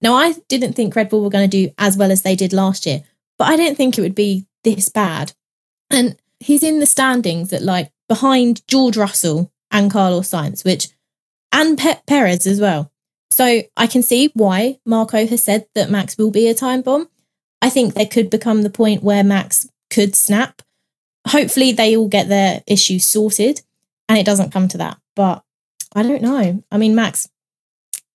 Now, 0.00 0.14
I 0.14 0.34
didn't 0.48 0.74
think 0.74 0.94
Red 0.94 1.08
Bull 1.08 1.22
were 1.22 1.30
going 1.30 1.48
to 1.48 1.66
do 1.66 1.72
as 1.78 1.96
well 1.96 2.12
as 2.12 2.22
they 2.22 2.36
did 2.36 2.52
last 2.52 2.86
year, 2.86 3.02
but 3.38 3.48
I 3.48 3.56
didn't 3.56 3.76
think 3.76 3.98
it 3.98 4.02
would 4.02 4.14
be 4.14 4.46
this 4.62 4.88
bad. 4.88 5.32
And 5.90 6.16
he's 6.38 6.62
in 6.62 6.80
the 6.80 6.86
standings 6.86 7.52
at 7.52 7.62
like 7.62 7.90
behind 8.08 8.66
George 8.68 8.96
Russell 8.96 9.52
and 9.70 9.90
Carlos 9.90 10.30
Sainz, 10.30 10.64
which 10.64 10.88
and 11.50 11.78
Pe- 11.78 12.00
Perez 12.06 12.46
as 12.46 12.60
well. 12.60 12.90
So 13.30 13.62
I 13.76 13.86
can 13.86 14.02
see 14.02 14.30
why 14.34 14.78
Marko 14.84 15.26
has 15.26 15.42
said 15.42 15.66
that 15.74 15.90
Max 15.90 16.18
will 16.18 16.30
be 16.30 16.48
a 16.48 16.54
time 16.54 16.82
bomb. 16.82 17.08
I 17.62 17.70
think 17.70 17.94
there 17.94 18.06
could 18.06 18.28
become 18.28 18.62
the 18.62 18.70
point 18.70 19.02
where 19.02 19.24
Max 19.24 19.68
could 19.92 20.16
snap. 20.16 20.62
Hopefully, 21.28 21.72
they 21.72 21.96
all 21.96 22.08
get 22.08 22.28
their 22.28 22.62
issues 22.66 23.06
sorted 23.06 23.60
and 24.08 24.18
it 24.18 24.26
doesn't 24.26 24.52
come 24.52 24.68
to 24.68 24.78
that. 24.78 24.98
But 25.14 25.42
I 25.94 26.02
don't 26.02 26.22
know. 26.22 26.62
I 26.70 26.78
mean, 26.78 26.94
Max 26.94 27.28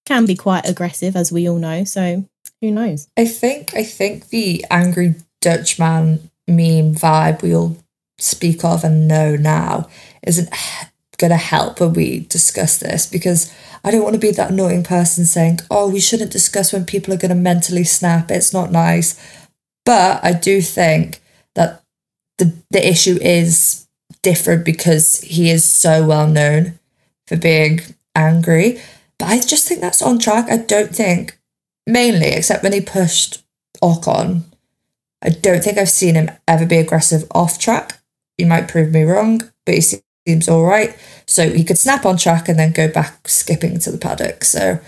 can 0.06 0.26
be 0.26 0.36
quite 0.36 0.68
aggressive, 0.68 1.16
as 1.16 1.32
we 1.32 1.48
all 1.50 1.58
know. 1.58 1.84
So 1.84 2.26
who 2.62 2.72
knows? 2.72 3.08
I 3.18 3.26
think 3.26 3.74
I 3.76 3.84
think 3.84 4.30
the 4.30 4.66
angry 4.70 5.16
Dutchman 5.42 6.30
meme 6.48 6.96
vibe 6.96 7.42
we 7.42 7.54
all 7.56 7.78
speak 8.18 8.64
of 8.64 8.84
and 8.84 9.08
know 9.08 9.36
now 9.36 9.88
isn't 10.26 10.50
going 11.18 11.32
to 11.32 11.38
help 11.38 11.80
when 11.80 11.94
we 11.94 12.22
discuss 12.22 12.78
this 12.78 13.06
because 13.06 13.54
I 13.84 13.92
don't 13.92 14.04
want 14.04 14.14
to 14.14 14.20
be 14.20 14.32
that 14.32 14.52
annoying 14.52 14.84
person 14.84 15.26
saying, 15.26 15.60
"Oh, 15.70 15.90
we 15.90 16.00
shouldn't 16.00 16.32
discuss 16.32 16.74
when 16.74 16.86
people 16.86 17.14
are 17.14 17.18
going 17.18 17.30
to 17.30 17.36
mentally 17.36 17.84
snap. 17.84 18.32
It's 18.32 18.54
not 18.54 18.72
nice." 18.72 19.20
But 19.86 20.24
I 20.24 20.34
do 20.34 20.62
think 20.62 21.22
that 21.58 21.84
the 22.38 22.54
the 22.70 22.88
issue 22.88 23.18
is 23.20 23.88
different 24.22 24.64
because 24.64 25.22
he 25.22 25.50
is 25.50 25.66
so 25.66 26.06
well 26.06 26.28
known 26.28 26.80
for 27.26 27.36
being 27.36 27.82
angry. 28.16 28.80
But 29.20 29.30
I 29.30 29.40
just 29.42 29.68
think 29.68 29.82
that's 29.82 30.02
on 30.02 30.20
track. 30.20 30.50
I 30.50 30.58
don't 30.58 30.96
think 30.96 31.38
mainly 31.86 32.28
except 32.28 32.64
when 32.64 32.74
he 32.74 32.82
pushed 32.82 33.44
Ocon, 33.84 34.44
I 35.22 35.30
don't 35.30 35.64
think 35.64 35.78
I've 35.78 35.90
seen 35.90 36.16
him 36.16 36.30
ever 36.48 36.66
be 36.66 36.78
aggressive 36.78 37.26
off 37.32 37.58
track. 37.58 38.00
You 38.38 38.46
might 38.46 38.68
prove 38.68 38.92
me 38.92 39.04
wrong, 39.04 39.42
but 39.66 39.76
he 39.76 39.82
seems 39.82 40.48
all 40.48 40.64
right. 40.64 40.96
So 41.26 41.50
he 41.50 41.64
could 41.64 41.80
snap 41.80 42.06
on 42.06 42.18
track 42.18 42.48
and 42.48 42.60
then 42.60 42.72
go 42.72 42.88
back 42.88 43.28
skipping 43.28 43.80
to 43.80 43.92
the 43.92 43.98
paddock. 43.98 44.44
So 44.44 44.80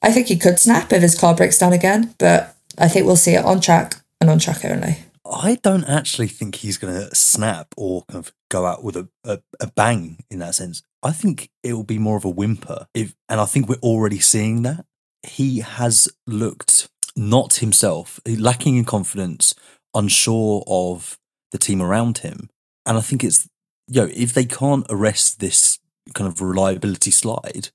I 0.00 0.12
think 0.12 0.28
he 0.28 0.36
could 0.36 0.60
snap 0.60 0.92
if 0.92 1.02
his 1.02 1.18
car 1.18 1.34
breaks 1.34 1.58
down 1.58 1.72
again, 1.72 2.14
but 2.18 2.54
I 2.78 2.86
think 2.86 3.04
we'll 3.04 3.16
see 3.16 3.34
it 3.34 3.44
on 3.44 3.60
track 3.60 3.96
and 4.20 4.30
on 4.30 4.38
track 4.38 4.64
only. 4.64 4.98
I 5.30 5.58
don't 5.62 5.84
actually 5.84 6.28
think 6.28 6.56
he's 6.56 6.78
going 6.78 6.94
to 6.94 7.14
snap 7.14 7.74
or 7.76 8.04
kind 8.04 8.24
of 8.24 8.32
go 8.50 8.64
out 8.66 8.82
with 8.82 8.96
a, 8.96 9.08
a, 9.24 9.40
a, 9.60 9.66
bang 9.68 10.24
in 10.30 10.38
that 10.38 10.54
sense. 10.54 10.82
I 11.02 11.12
think 11.12 11.50
it 11.62 11.74
will 11.74 11.84
be 11.84 11.98
more 11.98 12.16
of 12.16 12.24
a 12.24 12.30
whimper. 12.30 12.86
If, 12.94 13.14
and 13.28 13.40
I 13.40 13.44
think 13.44 13.68
we're 13.68 13.76
already 13.76 14.20
seeing 14.20 14.62
that. 14.62 14.86
He 15.22 15.58
has 15.60 16.08
looked 16.26 16.88
not 17.16 17.54
himself, 17.54 18.20
lacking 18.26 18.76
in 18.76 18.84
confidence, 18.84 19.54
unsure 19.94 20.64
of 20.66 21.18
the 21.50 21.58
team 21.58 21.82
around 21.82 22.18
him. 22.18 22.48
And 22.86 22.96
I 22.96 23.00
think 23.00 23.24
it's, 23.24 23.48
you 23.88 24.02
know, 24.02 24.10
if 24.14 24.32
they 24.32 24.44
can't 24.44 24.86
arrest 24.88 25.40
this 25.40 25.78
kind 26.14 26.28
of 26.28 26.40
reliability 26.40 27.10
slide, 27.10 27.70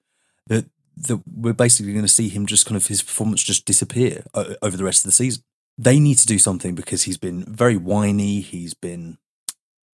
that 0.48 0.66
that 0.96 1.22
we're 1.28 1.54
basically 1.54 1.92
going 1.92 2.06
to 2.06 2.12
see 2.12 2.30
him 2.30 2.46
just 2.46 2.66
kind 2.66 2.78
of 2.78 2.86
his 2.88 3.02
performance 3.02 3.44
just 3.44 3.66
disappear 3.66 4.24
over 4.62 4.78
the 4.78 4.84
rest 4.84 5.04
of 5.04 5.10
the 5.10 5.12
season. 5.12 5.44
They 5.78 6.00
need 6.00 6.18
to 6.20 6.28
do 6.28 6.38
something 6.38 6.76
because 6.76 7.04
he's 7.04 7.18
been 7.18 7.44
very 7.46 7.78
whiny. 7.78 8.42
He's 8.42 8.74
been 8.74 9.18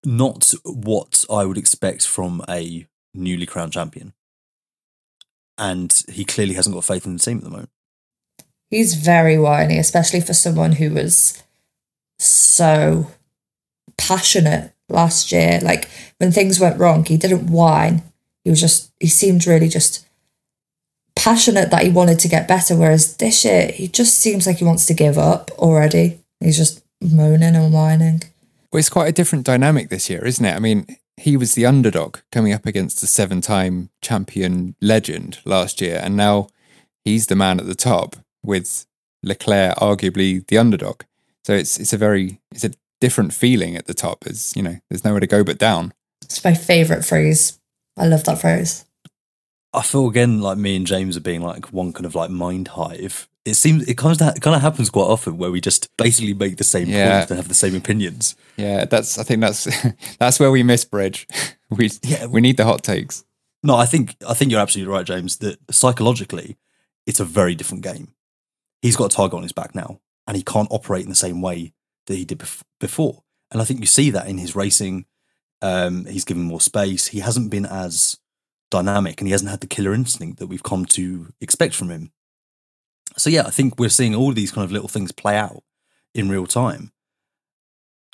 not 0.05 0.55
what 0.65 1.25
I 1.29 1.45
would 1.45 1.59
expect 1.59 2.07
from 2.07 2.43
a 2.49 2.87
newly 3.12 3.47
crowned 3.47 3.73
champion. 3.73 4.15
And 5.59 6.03
he 6.09 6.25
clearly 6.25 6.55
hasn't 6.55 6.75
got 6.75 6.85
faith 6.85 7.07
in 7.07 7.15
the 7.15 7.19
team 7.19 7.39
at 7.39 7.45
the 7.45 7.51
moment. 7.51 7.71
He's 8.71 8.95
very 8.95 9.39
whiny, 9.39 9.79
especially 9.79 10.21
for 10.21 10.35
someone 10.35 10.73
who 10.73 10.91
was 10.91 11.43
so 12.19 13.11
passionate 13.97 14.73
last 14.89 15.33
year. 15.33 15.61
Like 15.62 15.89
when 16.19 16.33
things 16.33 16.61
went 16.61 16.79
wrong, 16.79 17.05
he 17.05 17.17
didn't 17.17 17.51
whine. 17.51 18.03
He 18.45 18.51
was 18.51 18.61
just, 18.61 18.93
he 19.01 19.09
seemed 19.09 19.47
really 19.47 19.69
just 19.69 20.06
passionate 21.27 21.73
that 21.73 21.83
he 21.83 21.91
wanted 21.91 22.21
to 22.21 22.29
get 22.29 22.47
better. 22.47 22.77
Whereas 22.77 23.17
this 23.17 23.45
year, 23.45 23.73
he 23.73 23.89
just 23.89 24.21
seems 24.21 24.47
like 24.47 24.59
he 24.59 24.65
wants 24.65 24.87
to 24.87 24.95
give 24.95 25.19
up 25.19 25.51
already. 25.59 26.21
He's 26.39 26.57
just 26.57 26.85
moaning 27.01 27.57
and 27.57 27.73
whining. 27.73 28.23
Well, 28.73 28.79
it's 28.79 28.89
quite 28.89 29.09
a 29.09 29.12
different 29.12 29.45
dynamic 29.45 29.89
this 29.89 30.09
year, 30.09 30.25
isn't 30.25 30.45
it? 30.45 30.55
I 30.55 30.61
mean, 30.61 30.87
he 31.17 31.37
was 31.37 31.55
the 31.55 31.67
underdog 31.67 32.19
coming 32.31 32.53
up 32.53 32.65
against 32.65 33.03
a 33.03 33.09
seven 33.09 33.41
time 33.41 33.91
champion 34.01 34.77
legend 34.81 35.41
last 35.45 35.81
year, 35.81 36.01
and 36.01 36.17
now 36.17 36.47
he's 37.05 37.27
the 37.27 37.35
man 37.35 37.59
at 37.59 37.67
the 37.67 37.75
top 37.75 38.15
with 38.45 38.87
Leclerc 39.25 39.75
arguably 39.79 40.47
the 40.47 40.59
underdog. 40.59 41.03
So 41.45 41.55
it's 41.55 41.77
it's 41.81 41.93
a 41.93 41.99
very 41.99 42.39
it's 42.53 42.62
a 42.62 42.71
different 43.01 43.35
feeling 43.35 43.75
at 43.75 43.87
the 43.87 43.95
top. 43.95 44.25
As 44.29 44.53
you 44.55 44.62
know, 44.62 44.77
there's 44.89 45.05
nowhere 45.05 45.21
to 45.21 45.27
go 45.27 45.43
but 45.43 45.59
down. 45.59 45.93
It's 46.23 46.45
my 46.45 46.55
favourite 46.55 47.05
phrase. 47.05 47.59
I 47.97 48.07
love 48.07 48.23
that 48.25 48.41
phrase. 48.41 48.85
I 49.77 49.83
feel 49.83 50.09
again 50.09 50.41
like 50.41 50.59
me 50.59 50.75
and 50.77 50.87
James 50.87 51.17
are 51.17 51.21
being 51.21 51.43
like 51.43 51.67
one 51.67 51.93
kind 51.93 52.07
of 52.07 52.15
like 52.15 52.31
mind 52.31 52.69
hive. 52.69 53.29
It 53.45 53.55
seems 53.55 53.87
it 53.87 53.97
kind 53.97 54.21
of 54.21 54.37
it 54.37 54.41
kind 54.43 54.57
of 54.57 54.62
happens 54.62 54.91
quite 54.91 55.05
often 55.05 55.39
where 55.39 55.51
we 55.53 55.61
just 55.61 55.95
basically 55.97 56.35
make 56.35 56.57
the 56.57 56.65
same 56.65 56.89
Yeah. 56.89 57.19
points 57.19 57.31
and 57.31 57.39
have 57.39 57.49
the 57.49 57.55
same 57.55 57.77
opinions. 57.77 58.35
Yeah, 58.57 58.87
that's 58.87 59.19
I 59.19 59.23
think 59.23 59.41
that's 59.41 59.69
that's 60.19 60.41
where 60.41 60.51
we 60.51 60.62
miss 60.62 60.85
Bridge. 60.85 61.29
we 61.71 61.91
yeah, 62.03 62.27
we 62.27 62.41
need 62.41 62.57
the 62.57 62.65
hot 62.65 62.83
takes. 62.83 63.25
No, 63.62 63.77
I 63.77 63.87
think 63.87 64.17
I 64.27 64.35
think 64.35 64.51
you're 64.51 64.61
absolutely 64.61 64.93
right, 64.93 65.07
James. 65.07 65.37
That 65.39 65.59
psychologically, 65.71 66.57
it's 67.07 67.21
a 67.21 67.25
very 67.25 67.55
different 67.55 67.85
game. 67.85 68.15
He's 68.83 68.97
got 68.97 69.12
a 69.12 69.17
target 69.17 69.37
on 69.37 69.43
his 69.43 69.53
back 69.53 69.75
now, 69.75 70.01
and 70.27 70.37
he 70.37 70.43
can't 70.43 70.69
operate 70.71 71.05
in 71.05 71.09
the 71.11 71.15
same 71.15 71.41
way 71.41 71.73
that 72.07 72.15
he 72.17 72.25
did 72.25 72.39
bef- 72.39 72.62
before. 72.81 73.23
And 73.51 73.61
I 73.61 73.65
think 73.65 73.81
you 73.81 73.87
see 73.87 74.11
that 74.11 74.27
in 74.29 74.39
his 74.39 74.57
racing. 74.57 75.07
Um, 75.62 76.05
he's 76.07 76.25
given 76.25 76.43
more 76.43 76.61
space. 76.61 77.07
He 77.09 77.21
hasn't 77.21 77.51
been 77.51 77.65
as 77.67 78.19
dynamic, 78.71 79.21
and 79.21 79.29
he 79.29 79.33
hasn't 79.33 79.51
had 79.51 79.61
the 79.61 79.67
killer 79.67 79.95
instinct 79.95 80.39
that 80.39 80.47
we've 80.47 80.63
come 80.63 80.85
to 80.87 81.33
expect 81.41 81.75
from 81.75 81.91
him. 81.91 82.13
So 83.17 83.31
yeah, 83.31 83.45
I 83.47 83.51
think 83.51 83.79
we're 83.79 83.89
seeing 83.89 84.15
all 84.15 84.33
these 84.33 84.53
kind 84.53 84.65
of 84.65 84.73
little 84.73 84.89
things 84.89 85.13
play 85.13 85.37
out 85.37 85.63
in 86.15 86.29
real 86.29 86.47
time. 86.47 86.93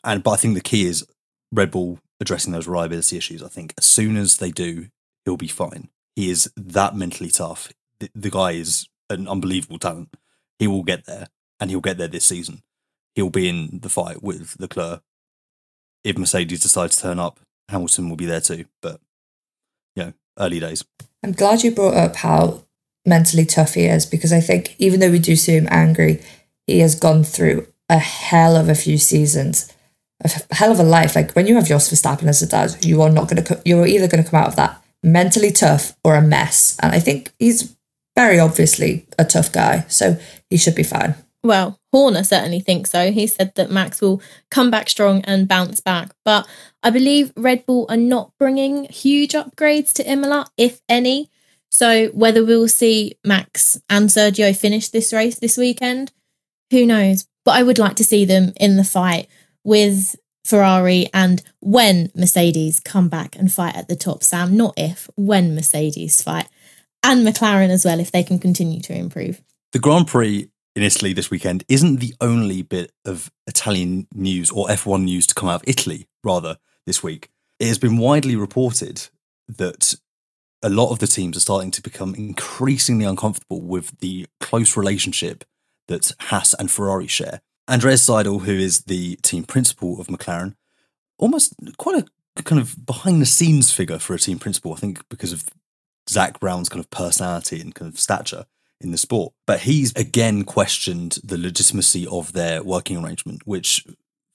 And 0.05 0.23
but 0.23 0.33
I 0.33 0.37
think 0.37 0.55
the 0.55 0.61
key 0.61 0.87
is 0.87 1.07
Red 1.51 1.71
Bull 1.71 2.01
addressing 2.21 2.53
those 2.53 2.69
reliability 2.69 3.17
issues. 3.17 3.43
I 3.43 3.49
think 3.49 3.75
as 3.79 3.85
soon 3.85 4.17
as 4.17 4.39
they 4.39 4.51
do, 4.51 4.89
he'll 5.25 5.37
be 5.37 5.49
fine. 5.49 5.89
He 6.15 6.31
is 6.31 6.53
that 6.57 6.95
mentally 6.95 7.31
tough. 7.31 7.73
The, 8.01 8.11
the 8.15 8.31
guy 8.31 8.53
is 8.53 8.89
an 9.11 9.29
unbelievable 9.29 9.79
talent. 9.79 10.17
He 10.59 10.67
will 10.67 10.83
get 10.83 11.07
there, 11.07 11.29
and 11.59 11.71
he'll 11.71 11.81
get 11.81 11.99
there 11.99 12.09
this 12.09 12.27
season. 12.27 12.63
He'll 13.15 13.31
be 13.31 13.49
in 13.49 13.81
the 13.83 13.89
fight 13.89 14.23
with 14.23 14.57
Leclerc. 14.59 15.03
If 16.05 16.19
Mercedes 16.19 16.61
decides 16.61 16.97
to 16.97 17.03
turn 17.03 17.19
up, 17.19 17.41
Hamilton 17.69 18.09
will 18.09 18.17
be 18.17 18.27
there 18.27 18.41
too. 18.41 18.65
But 18.81 19.01
you 19.95 20.05
know, 20.05 20.13
early 20.39 20.61
days. 20.61 20.85
I'm 21.23 21.33
glad 21.33 21.63
you 21.63 21.71
brought 21.71 21.95
up 21.95 22.17
how 22.17 22.63
mentally 23.07 23.45
tough 23.45 23.75
he 23.75 23.87
is 23.87 24.07
because 24.07 24.33
I 24.33 24.41
think 24.41 24.75
even 24.79 25.01
though 25.01 25.11
we 25.11 25.19
do 25.19 25.37
see 25.37 25.57
him 25.57 25.69
angry, 25.71 26.23
he 26.67 26.81
has 26.81 26.95
gone 26.95 27.25
through 27.25 27.67
a 27.89 27.99
hell 27.99 28.57
of 28.57 28.69
a 28.69 28.75
few 28.75 28.99
seasons, 28.99 29.73
a 30.25 30.31
hell 30.55 30.73
of 30.73 30.81
a 30.81 30.85
life. 30.85 31.15
Like 31.15 31.33
when 31.33 31.47
you 31.47 31.57
have 31.57 31.67
Jos 31.67 31.91
Verstappen 31.91 32.29
as 32.29 32.43
a 32.43 32.47
dad, 32.47 32.85
you 32.85 33.03
are 33.03 33.11
not 33.11 33.29
going 33.29 33.43
to, 33.43 33.63
you're 33.65 33.87
either 33.87 34.09
going 34.09 34.23
to 34.23 34.31
come 34.31 34.41
out 34.41 34.49
of 34.49 34.57
that 34.57 34.83
mentally 35.03 35.51
tough 35.51 35.97
or 36.05 36.17
a 36.17 36.23
mess. 36.23 36.77
And 36.81 36.95
I 36.95 37.01
think 37.01 37.33
he's 37.39 37.77
very 38.17 38.39
obviously 38.39 39.07
a 39.19 39.25
tough 39.25 39.53
guy, 39.53 39.85
so 39.89 40.19
he 40.51 40.57
should 40.57 40.75
be 40.75 40.83
fine. 40.83 41.15
Well, 41.45 41.81
Horner 41.91 42.23
certainly 42.23 42.61
thinks 42.61 42.91
so. 42.91 43.11
He 43.11 43.27
said 43.27 43.55
that 43.57 43.71
Max 43.71 44.01
will 44.01 44.23
come 44.51 44.71
back 44.71 44.89
strong 44.89 45.23
and 45.23 45.49
bounce 45.49 45.81
back. 45.81 46.13
But 46.25 46.47
I 46.83 46.91
believe 46.91 47.33
Red 47.37 47.67
Bull 47.67 47.87
are 47.89 47.97
not 47.97 48.33
bringing 48.39 48.85
huge 48.85 49.33
upgrades 49.33 49.93
to 49.95 50.11
Imola, 50.11 50.47
if 50.57 50.81
any. 50.89 51.31
So 51.69 52.09
whether 52.09 52.45
we'll 52.45 52.69
see 52.69 53.19
Max 53.25 53.81
and 53.91 54.09
Sergio 54.09 54.57
finish 54.57 54.89
this 54.89 55.13
race 55.13 55.39
this 55.39 55.57
weekend, 55.57 56.13
who 56.71 56.87
knows? 56.87 57.27
But 57.45 57.53
I 57.53 57.63
would 57.63 57.79
like 57.79 57.97
to 57.97 58.05
see 58.05 58.25
them 58.25 58.53
in 58.61 58.77
the 58.77 58.85
fight 58.85 59.27
with 59.65 60.15
Ferrari 60.45 61.09
and 61.13 61.43
when 61.61 62.11
Mercedes 62.15 62.79
come 62.79 63.09
back 63.09 63.37
and 63.37 63.53
fight 63.53 63.75
at 63.75 63.89
the 63.89 63.97
top, 63.97 64.23
Sam. 64.23 64.57
Not 64.57 64.75
if, 64.77 65.11
when 65.17 65.55
Mercedes 65.55 66.23
fight. 66.23 66.49
And 67.03 67.27
McLaren 67.27 67.71
as 67.71 67.85
well, 67.85 67.99
if 67.99 68.13
they 68.13 68.23
can 68.23 68.39
continue 68.39 68.81
to 68.83 68.95
improve. 68.95 69.43
The 69.73 69.81
Grand 69.81 70.07
Prix 70.07 70.49
in 70.75 70.83
Italy 70.83 71.13
this 71.13 71.31
weekend 71.31 71.65
isn't 71.69 72.01
the 72.01 72.15
only 72.21 72.63
bit 72.63 72.93
of 73.05 73.31
Italian 73.47 74.07
news 74.15 74.51
or 74.51 74.69
F1 74.69 75.05
news 75.05 75.27
to 75.27 75.35
come 75.35 75.49
out 75.49 75.63
of 75.63 75.69
Italy, 75.69 76.09
rather, 76.25 76.57
this 76.87 77.03
week. 77.03 77.29
It 77.59 77.69
has 77.69 77.79
been 77.79 77.99
widely 77.99 78.37
reported 78.37 79.09
that 79.49 79.95
a 80.63 80.71
lot 80.71 80.91
of 80.91 80.99
the 80.99 81.07
teams 81.07 81.37
are 81.37 81.41
starting 81.41 81.71
to 81.73 81.83
become 81.83 82.15
increasingly 82.15 83.05
uncomfortable 83.05 83.61
with 83.61 83.99
the 83.99 84.27
close 84.41 84.77
relationship 84.77 85.45
that 85.89 86.13
Haas 86.21 86.55
and 86.55 86.71
Ferrari 86.71 87.07
share. 87.07 87.41
Andreas 87.69 88.07
Seidl, 88.07 88.43
who 88.43 88.53
is 88.53 88.85
the 88.85 89.17
team 89.17 89.45
principal 89.45 90.01
of 90.01 90.07
McLaren, 90.07 90.55
almost 91.19 91.55
quite 91.77 92.05
a 92.37 92.43
kind 92.43 92.61
of 92.61 92.87
behind 92.87 93.21
the 93.21 93.27
scenes 93.27 93.73
figure 93.73 93.99
for 93.99 94.15
a 94.15 94.19
team 94.19 94.39
principal, 94.39 94.73
I 94.73 94.77
think, 94.77 95.07
because 95.09 95.33
of 95.33 95.45
Zak 96.09 96.41
Brown's 96.41 96.69
kind 96.69 96.81
of 96.81 96.91
personality 96.91 97.61
and 97.61 97.75
kind 97.75 97.93
of 97.93 98.01
stature 98.01 98.47
in 98.83 98.91
the 98.91 98.99
sport. 98.99 99.33
But 99.47 99.61
he's 99.61 99.93
again 99.95 100.45
questioned 100.45 101.19
the 101.25 101.39
legitimacy 101.39 102.07
of 102.07 102.33
their 102.33 102.63
working 102.63 103.03
arrangement, 103.03 103.43
which, 103.47 103.87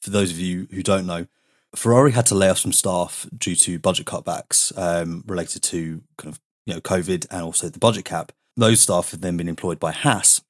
for 0.01 0.09
those 0.09 0.31
of 0.31 0.39
you 0.39 0.67
who 0.71 0.83
don't 0.83 1.05
know, 1.05 1.27
Ferrari 1.75 2.11
had 2.11 2.25
to 2.27 2.35
lay 2.35 2.49
off 2.49 2.59
some 2.59 2.71
staff 2.71 3.27
due 3.37 3.55
to 3.55 3.79
budget 3.79 4.05
cutbacks 4.05 4.75
um, 4.77 5.23
related 5.27 5.61
to 5.63 6.01
kind 6.17 6.33
of 6.33 6.39
you 6.65 6.73
know 6.73 6.81
COVID 6.81 7.27
and 7.29 7.41
also 7.41 7.69
the 7.69 7.79
budget 7.79 8.05
cap. 8.05 8.31
Those 8.55 8.81
staff 8.81 9.11
have 9.11 9.21
then 9.21 9.37
been 9.37 9.49
employed 9.49 9.79
by 9.79 9.91
Haas, 9.91 10.41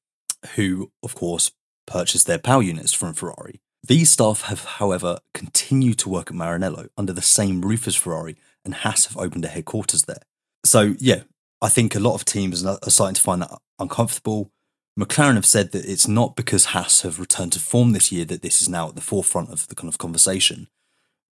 who 0.55 0.91
of 1.03 1.15
course 1.15 1.51
purchased 1.85 2.27
their 2.27 2.37
power 2.39 2.61
units 2.61 2.93
from 2.93 3.13
Ferrari. 3.13 3.61
These 3.87 4.11
staff 4.11 4.41
have, 4.43 4.63
however, 4.65 5.19
continued 5.33 5.99
to 5.99 6.09
work 6.09 6.29
at 6.29 6.35
Maranello 6.35 6.89
under 6.97 7.13
the 7.13 7.21
same 7.21 7.61
roof 7.61 7.87
as 7.87 7.95
Ferrari, 7.95 8.35
and 8.65 8.73
Haas 8.73 9.05
have 9.05 9.17
opened 9.17 9.45
a 9.45 9.49
headquarters 9.49 10.03
there. 10.03 10.23
So 10.65 10.95
yeah, 10.99 11.21
I 11.61 11.69
think 11.69 11.95
a 11.95 11.99
lot 11.99 12.15
of 12.15 12.25
teams 12.25 12.65
are 12.65 12.77
starting 12.87 13.15
to 13.15 13.21
find 13.21 13.41
that 13.41 13.57
uncomfortable. 13.79 14.51
McLaren 14.99 15.35
have 15.35 15.45
said 15.45 15.71
that 15.71 15.85
it's 15.85 16.07
not 16.07 16.35
because 16.35 16.65
Haas 16.65 17.01
have 17.01 17.19
returned 17.19 17.53
to 17.53 17.59
form 17.59 17.93
this 17.93 18.11
year 18.11 18.25
that 18.25 18.41
this 18.41 18.61
is 18.61 18.69
now 18.69 18.89
at 18.89 18.95
the 18.95 19.01
forefront 19.01 19.49
of 19.51 19.67
the 19.67 19.75
kind 19.75 19.87
of 19.87 19.97
conversation, 19.97 20.67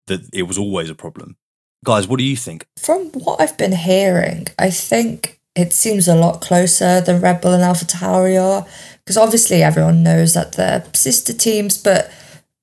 that 0.06 0.28
it 0.32 0.42
was 0.42 0.58
always 0.58 0.90
a 0.90 0.94
problem. 0.94 1.36
Guys, 1.84 2.08
what 2.08 2.18
do 2.18 2.24
you 2.24 2.36
think? 2.36 2.66
From 2.78 3.10
what 3.12 3.40
I've 3.40 3.58
been 3.58 3.72
hearing, 3.72 4.48
I 4.58 4.70
think 4.70 5.40
it 5.54 5.72
seems 5.72 6.08
a 6.08 6.14
lot 6.14 6.40
closer 6.40 7.00
than 7.00 7.20
Red 7.20 7.40
Bull 7.40 7.52
and 7.52 7.62
AlphaTauri 7.62 8.42
are, 8.42 8.66
because 8.98 9.16
obviously 9.16 9.62
everyone 9.62 10.02
knows 10.02 10.34
that 10.34 10.52
they're 10.52 10.84
sister 10.94 11.32
teams, 11.32 11.78
but 11.78 12.10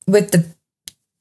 with 0.08 0.32
the 0.32 0.46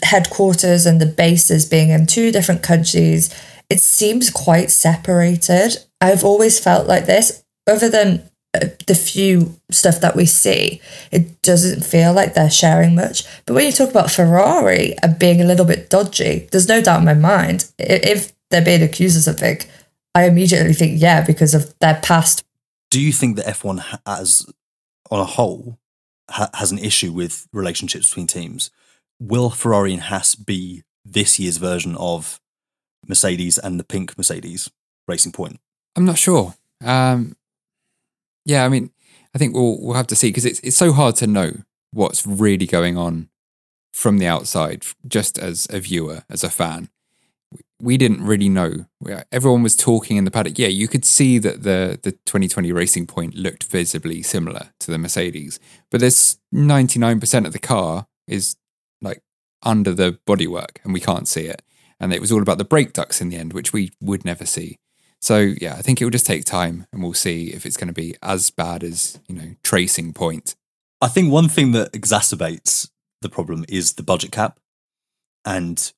headquarters 0.03 0.87
and 0.87 1.00
the 1.00 1.07
bases 1.07 1.66
being 1.66 1.90
in 1.90 2.07
two 2.07 2.33
different 2.33 2.62
countries, 2.62 3.35
it 3.70 3.80
seems 3.80 4.28
quite 4.28 4.70
separated. 4.70 5.78
I've 6.00 6.24
always 6.24 6.59
felt 6.59 6.88
like 6.88 7.06
this, 7.06 7.44
other 7.66 7.88
than 7.88 8.28
uh, 8.52 8.66
the 8.88 8.96
few 8.96 9.61
stuff 9.70 10.00
that 10.00 10.16
we 10.16 10.26
see, 10.26 10.80
it 11.12 11.40
doesn't 11.42 11.85
feel 11.85 12.12
like 12.12 12.35
they're 12.35 12.50
sharing 12.50 12.96
much. 12.96 13.22
But 13.46 13.54
when 13.54 13.66
you 13.66 13.72
talk 13.72 13.90
about 13.90 14.11
Ferrari 14.11 14.96
and 15.02 15.18
being 15.18 15.40
a 15.40 15.44
little 15.44 15.64
bit 15.64 15.88
dodgy, 15.88 16.48
there's 16.50 16.68
no 16.68 16.83
doubt 16.83 16.98
in 16.98 17.04
my 17.04 17.14
mind 17.14 17.70
if 17.78 18.33
they're 18.50 18.64
being 18.64 18.83
accused 18.83 19.16
of 19.16 19.22
something, 19.22 19.61
I 20.14 20.24
immediately 20.24 20.72
think 20.72 21.00
yeah 21.00 21.24
because 21.24 21.54
of 21.54 21.72
their 21.78 22.00
past. 22.02 22.44
Do 22.90 23.00
you 23.00 23.12
think 23.12 23.37
that 23.37 23.46
F1 23.46 23.78
ha- 23.78 24.00
as 24.04 24.44
on 25.12 25.20
a 25.20 25.24
whole 25.24 25.78
ha- 26.28 26.50
has 26.54 26.72
an 26.72 26.78
issue 26.78 27.12
with 27.12 27.46
relationships 27.52 28.09
between 28.09 28.26
teams? 28.26 28.72
Will 29.20 29.50
Ferrari 29.50 29.92
and 29.92 30.02
Haas 30.02 30.35
be 30.35 30.83
this 31.04 31.38
year's 31.38 31.59
version 31.59 31.94
of 31.94 32.39
Mercedes 33.11 33.59
and 33.59 33.79
the 33.79 33.85
pink 33.85 34.16
Mercedes 34.16 34.70
Racing 35.07 35.33
Point? 35.33 35.61
I'm 35.96 36.07
not 36.07 36.16
sure. 36.18 36.55
Um, 36.83 37.37
yeah, 38.46 38.64
I 38.64 38.68
mean, 38.70 38.90
I 39.35 39.38
think 39.38 39.55
we'll 39.55 39.79
we'll 39.81 39.96
have 39.96 40.07
to 40.09 40.16
see 40.16 40.29
because 40.29 40.46
it's 40.46 40.61
it's 40.61 40.77
so 40.77 40.92
hard 40.92 41.16
to 41.16 41.27
know 41.27 41.51
what's 41.92 42.27
really 42.27 42.66
going 42.66 42.96
on 42.96 43.29
from 43.92 44.18
the 44.18 44.27
outside, 44.27 44.87
just 45.07 45.38
as 45.38 45.66
a 45.70 45.81
viewer, 45.81 46.23
as 46.31 46.42
a 46.44 46.51
fan. 46.51 46.88
we 47.81 47.96
didn't 47.96 48.25
really 48.25 48.49
know. 48.49 48.87
Everyone 49.33 49.62
was 49.62 49.75
talking 49.75 50.16
in 50.16 50.25
the 50.25 50.31
paddock. 50.31 50.59
Yeah, 50.59 50.68
you 50.68 50.87
could 50.88 51.05
see 51.05 51.38
that 51.38 51.62
the 51.62 51.99
the 52.03 52.12
2020 52.12 52.73
Racing 52.73 53.07
Point 53.07 53.35
looked 53.35 53.64
visibly 53.64 54.23
similar 54.23 54.70
to 54.81 54.90
the 54.90 54.99
Mercedes, 54.99 55.59
but 55.90 56.01
there's 56.01 56.38
99% 56.55 57.46
of 57.46 57.53
the 57.53 57.59
car 57.59 58.07
is 58.27 58.57
like 59.01 59.23
under 59.62 59.92
the 59.92 60.18
bodywork, 60.27 60.79
and 60.85 60.92
we 60.92 61.01
can't 61.01 61.29
see 61.29 61.46
it. 61.46 61.62
And 62.01 62.13
it 62.13 62.21
was 62.21 62.33
all 62.33 62.43
about 62.43 62.59
the 62.59 62.65
brake 62.65 62.95
ducts 62.95 63.21
in 63.21 63.29
the 63.29 63.37
end, 63.37 63.53
which 63.53 63.73
we 63.73 63.93
would 64.01 64.25
never 64.25 64.47
see. 64.47 64.79
So 65.21 65.53
yeah, 65.61 65.75
I 65.75 65.83
think 65.83 66.01
it 66.01 66.05
will 66.05 66.11
just 66.11 66.27
take 66.27 66.45
time, 66.45 66.87
and 66.93 67.03
we'll 67.03 67.13
see 67.13 67.49
if 67.49 67.67
it's 67.67 67.77
going 67.77 67.89
to 67.89 67.95
be 67.95 68.17
as 68.23 68.51
bad 68.51 68.83
as 68.83 69.21
you 69.29 69.35
know 69.35 69.55
Tracing 69.63 70.15
Point. 70.15 70.55
I 71.03 71.09
think 71.09 71.31
one 71.31 71.49
thing 71.49 71.73
that 71.73 71.93
exacerbates 71.93 72.91
the 73.21 73.29
problem 73.29 73.65
is 73.69 73.95
the 73.95 74.03
budget 74.03 74.33
cap. 74.33 74.59
And 75.45 75.93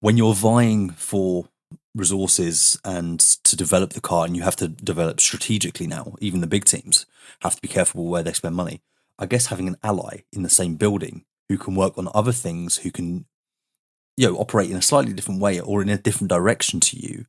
when 0.00 0.16
you're 0.16 0.34
vying 0.34 0.90
for 0.90 1.46
resources 1.94 2.78
and 2.84 3.20
to 3.20 3.56
develop 3.56 3.92
the 3.92 4.00
car, 4.00 4.24
and 4.24 4.36
you 4.36 4.42
have 4.42 4.56
to 4.56 4.68
develop 4.68 5.20
strategically 5.20 5.86
now, 5.86 6.14
even 6.20 6.40
the 6.40 6.46
big 6.46 6.64
teams 6.64 7.06
have 7.42 7.54
to 7.54 7.62
be 7.62 7.68
careful 7.68 8.06
where 8.06 8.22
they 8.22 8.32
spend 8.32 8.56
money. 8.56 8.82
I 9.18 9.26
guess 9.26 9.46
having 9.46 9.68
an 9.68 9.76
ally 9.82 10.22
in 10.32 10.42
the 10.42 10.48
same 10.48 10.76
building 10.76 11.24
who 11.48 11.58
can 11.58 11.74
work 11.74 11.98
on 11.98 12.08
other 12.14 12.32
things, 12.32 12.78
who 12.78 12.90
can, 12.90 13.26
you 14.16 14.26
know, 14.26 14.36
operate 14.36 14.70
in 14.70 14.76
a 14.76 14.82
slightly 14.82 15.12
different 15.12 15.40
way 15.40 15.60
or 15.60 15.82
in 15.82 15.88
a 15.88 15.98
different 15.98 16.28
direction 16.28 16.80
to 16.80 16.98
you 16.98 17.26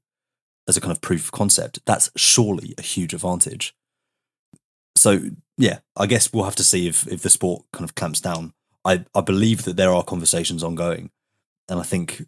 as 0.68 0.78
a 0.78 0.82
kind 0.82 0.92
of 0.92 1.02
proof 1.02 1.26
of 1.26 1.32
concept, 1.32 1.80
that's 1.86 2.12
surely 2.16 2.74
a 2.78 2.82
huge 2.82 3.14
advantage. 3.14 3.76
So 4.96 5.20
yeah, 5.58 5.80
I 5.96 6.06
guess 6.06 6.32
we'll 6.32 6.46
have 6.46 6.56
to 6.58 6.64
see 6.64 6.88
if 6.88 7.08
if 7.08 7.22
the 7.22 7.30
sport 7.30 7.64
kind 7.74 7.84
of 7.84 7.96
clamps 7.96 8.22
down. 8.22 8.54
I 8.86 9.06
I 9.16 9.22
believe 9.22 9.64
that 9.64 9.76
there 9.76 9.92
are 9.92 10.04
conversations 10.04 10.64
ongoing, 10.64 11.12
and 11.70 11.80
I 11.80 11.84
think 11.84 12.28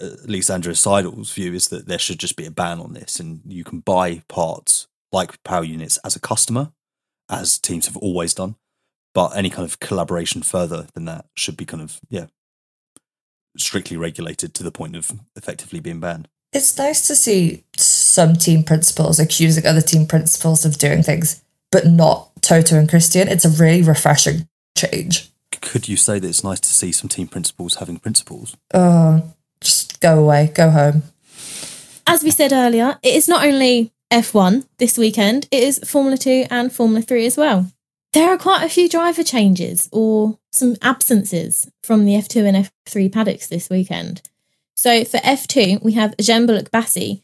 uh, 0.00 0.06
at 0.22 0.28
least 0.28 0.50
Andrew 0.50 0.74
Seidl's 0.74 1.32
view 1.32 1.54
is 1.54 1.68
that 1.68 1.86
there 1.86 1.98
should 1.98 2.18
just 2.18 2.36
be 2.36 2.46
a 2.46 2.50
ban 2.50 2.80
on 2.80 2.94
this, 2.94 3.20
and 3.20 3.40
you 3.46 3.64
can 3.64 3.80
buy 3.80 4.22
parts 4.28 4.86
like 5.10 5.42
power 5.42 5.64
units 5.64 5.98
as 5.98 6.14
a 6.14 6.20
customer, 6.20 6.72
as 7.28 7.58
teams 7.58 7.86
have 7.86 7.96
always 7.96 8.34
done. 8.34 8.56
But 9.14 9.36
any 9.36 9.50
kind 9.50 9.64
of 9.64 9.80
collaboration 9.80 10.42
further 10.42 10.86
than 10.94 11.06
that 11.06 11.26
should 11.34 11.56
be 11.56 11.64
kind 11.64 11.82
of 11.82 12.00
yeah 12.08 12.26
strictly 13.56 13.96
regulated 13.96 14.54
to 14.54 14.62
the 14.62 14.70
point 14.70 14.96
of 14.96 15.12
effectively 15.36 15.80
being 15.80 16.00
banned. 16.00 16.28
It's 16.52 16.78
nice 16.78 17.06
to 17.08 17.16
see 17.16 17.64
some 17.76 18.36
team 18.36 18.62
principals 18.62 19.18
accusing 19.18 19.66
other 19.66 19.82
team 19.82 20.06
principals 20.06 20.64
of 20.64 20.78
doing 20.78 21.02
things, 21.02 21.42
but 21.70 21.86
not 21.86 22.30
Toto 22.40 22.78
and 22.78 22.88
Christian. 22.88 23.28
It's 23.28 23.44
a 23.44 23.50
really 23.50 23.82
refreshing 23.82 24.48
change. 24.76 25.30
Could 25.60 25.88
you 25.88 25.96
say 25.96 26.18
that 26.18 26.28
it's 26.28 26.44
nice 26.44 26.60
to 26.60 26.68
see 26.68 26.92
some 26.92 27.08
team 27.08 27.28
principals 27.28 27.76
having 27.76 27.98
principles? 27.98 28.56
Oh, 28.72 29.22
just 29.60 30.00
go 30.00 30.18
away, 30.18 30.50
go 30.54 30.70
home. 30.70 31.02
As 32.06 32.22
we 32.22 32.30
said 32.30 32.52
earlier, 32.52 32.98
it 33.02 33.14
is 33.14 33.28
not 33.28 33.44
only 33.44 33.92
F1 34.10 34.66
this 34.78 34.96
weekend, 34.96 35.46
it 35.50 35.62
is 35.62 35.80
Formula 35.84 36.16
2 36.16 36.46
and 36.50 36.72
Formula 36.72 37.02
3 37.02 37.26
as 37.26 37.36
well. 37.36 37.70
There 38.14 38.30
are 38.30 38.38
quite 38.38 38.64
a 38.64 38.70
few 38.70 38.88
driver 38.88 39.22
changes 39.22 39.88
or 39.92 40.38
some 40.58 40.76
absences 40.82 41.70
from 41.82 42.04
the 42.04 42.14
F2 42.14 42.44
and 42.46 42.68
F3 42.86 43.12
paddocks 43.12 43.46
this 43.46 43.70
weekend. 43.70 44.22
So 44.74 45.04
for 45.04 45.18
F2, 45.18 45.82
we 45.82 45.92
have 45.92 46.14
Cem 46.20 46.46
Bölükbaşı. 46.46 47.20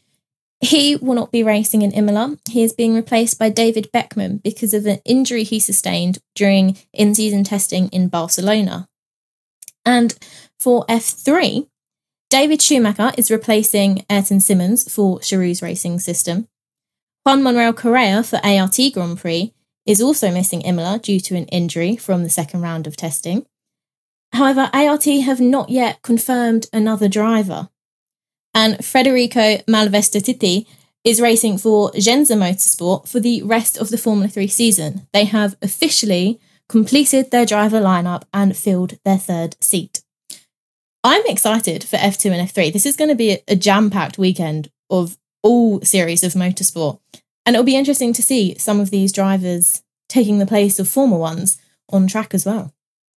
He 0.61 0.95
will 0.95 1.15
not 1.15 1.31
be 1.31 1.43
racing 1.43 1.81
in 1.81 1.91
Imola. 1.91 2.37
He 2.49 2.63
is 2.63 2.73
being 2.73 2.95
replaced 2.95 3.37
by 3.37 3.49
David 3.49 3.91
Beckmann 3.93 4.41
because 4.41 4.73
of 4.73 4.85
an 4.85 4.99
injury 5.05 5.43
he 5.43 5.59
sustained 5.59 6.17
during 6.33 6.77
in-season 6.93 7.43
testing 7.43 7.89
in 7.89 8.07
Barcelona. 8.07 8.87
And 9.85 10.17
for 10.59 10.85
F3, 10.87 11.67
David 12.29 12.61
Schumacher 12.61 13.11
is 13.17 13.29
replacing 13.29 14.05
Ayrton 14.09 14.39
Simmons 14.39 14.91
for 14.91 15.19
Charouz 15.19 15.61
racing 15.61 15.99
system. 15.99 16.47
Juan 17.23 17.43
Manuel 17.43 17.73
Correa 17.73 18.23
for 18.23 18.39
ART 18.43 18.77
Grand 18.93 19.17
Prix 19.17 19.53
is 19.85 20.01
also 20.01 20.31
missing 20.31 20.61
Imola 20.61 20.99
due 20.99 21.19
to 21.19 21.35
an 21.35 21.45
injury 21.45 21.95
from 21.95 22.23
the 22.23 22.29
second 22.29 22.61
round 22.61 22.87
of 22.87 22.97
testing. 22.97 23.45
However, 24.33 24.69
ART 24.73 25.05
have 25.05 25.39
not 25.39 25.69
yet 25.69 26.01
confirmed 26.01 26.67
another 26.73 27.07
driver. 27.07 27.69
And 28.53 28.83
Federico 28.83 29.57
Malvestiti 29.67 30.65
is 31.03 31.21
racing 31.21 31.57
for 31.57 31.91
Jenzer 31.91 32.37
Motorsport 32.37 33.07
for 33.07 33.19
the 33.19 33.43
rest 33.43 33.77
of 33.77 33.89
the 33.89 33.97
Formula 33.97 34.27
3 34.27 34.47
season. 34.47 35.07
They 35.13 35.25
have 35.25 35.55
officially 35.61 36.39
completed 36.67 37.29
their 37.29 37.45
driver 37.45 37.79
lineup 37.79 38.23
and 38.33 38.57
filled 38.57 38.97
their 39.05 39.17
third 39.19 39.55
seat. 39.61 40.01
I'm 41.03 41.25
excited 41.27 41.83
for 41.83 41.97
F2 41.97 42.31
and 42.31 42.49
F3. 42.49 42.73
This 42.73 42.87
is 42.87 42.95
going 42.95 43.09
to 43.09 43.15
be 43.15 43.37
a 43.47 43.55
jam 43.55 43.91
packed 43.91 44.17
weekend 44.17 44.71
of 44.89 45.17
all 45.43 45.79
series 45.81 46.23
of 46.23 46.33
motorsport. 46.33 46.99
And 47.45 47.55
it'll 47.55 47.65
be 47.65 47.77
interesting 47.77 48.13
to 48.13 48.23
see 48.23 48.55
some 48.57 48.79
of 48.79 48.89
these 48.89 49.11
drivers 49.11 49.83
taking 50.09 50.39
the 50.39 50.45
place 50.45 50.79
of 50.79 50.87
former 50.87 51.17
ones 51.17 51.59
on 51.89 52.07
track 52.07 52.33
as 52.33 52.45
well. 52.45 52.73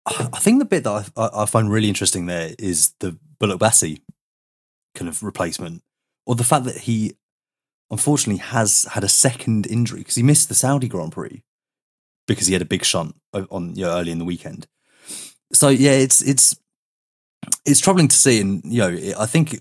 I 0.07 0.39
think 0.39 0.59
the 0.61 0.65
bit 0.65 0.85
that 0.85 1.11
I, 1.17 1.43
I 1.43 1.47
find 1.47 1.71
really 1.71 1.89
interesting 1.89 2.27
there 2.27 2.55
is 2.59 2.93
the 3.01 3.19
Bölükbaşı 3.41 3.99
kind 4.95 5.09
of 5.09 5.23
replacement, 5.23 5.83
or 6.25 6.37
the 6.37 6.45
fact 6.45 6.65
that 6.65 6.79
he 6.79 7.17
unfortunately 7.91 8.41
has 8.41 8.85
had 8.93 9.05
a 9.05 9.09
second 9.09 9.67
injury 9.67 10.01
because 10.01 10.15
he 10.15 10.23
missed 10.23 10.49
the 10.49 10.55
Saudi 10.55 10.89
Grand 10.89 11.13
Prix 11.13 11.43
because 12.27 12.47
he 12.47 12.53
had 12.53 12.63
a 12.63 12.67
big 12.67 12.85
shunt 12.85 13.15
on 13.51 13.75
you 13.75 13.85
know, 13.85 13.91
early 13.91 14.11
in 14.11 14.19
the 14.19 14.25
weekend. 14.25 14.67
So 15.53 15.69
yeah, 15.69 15.93
it's 15.93 16.23
it's 16.23 16.57
it's 17.65 17.81
troubling 17.81 18.09
to 18.09 18.17
see, 18.17 18.41
and 18.41 18.63
you 18.65 18.81
know, 18.81 19.15
I 19.19 19.27
think 19.27 19.59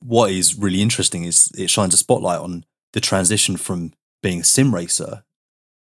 what 0.00 0.30
is 0.30 0.58
really 0.58 0.82
interesting 0.82 1.24
is 1.24 1.50
it 1.56 1.70
shines 1.70 1.94
a 1.94 1.96
spotlight 1.96 2.40
on 2.40 2.64
the 2.96 3.00
transition 3.02 3.58
from 3.58 3.92
being 4.22 4.40
a 4.40 4.44
sim 4.44 4.74
racer 4.74 5.22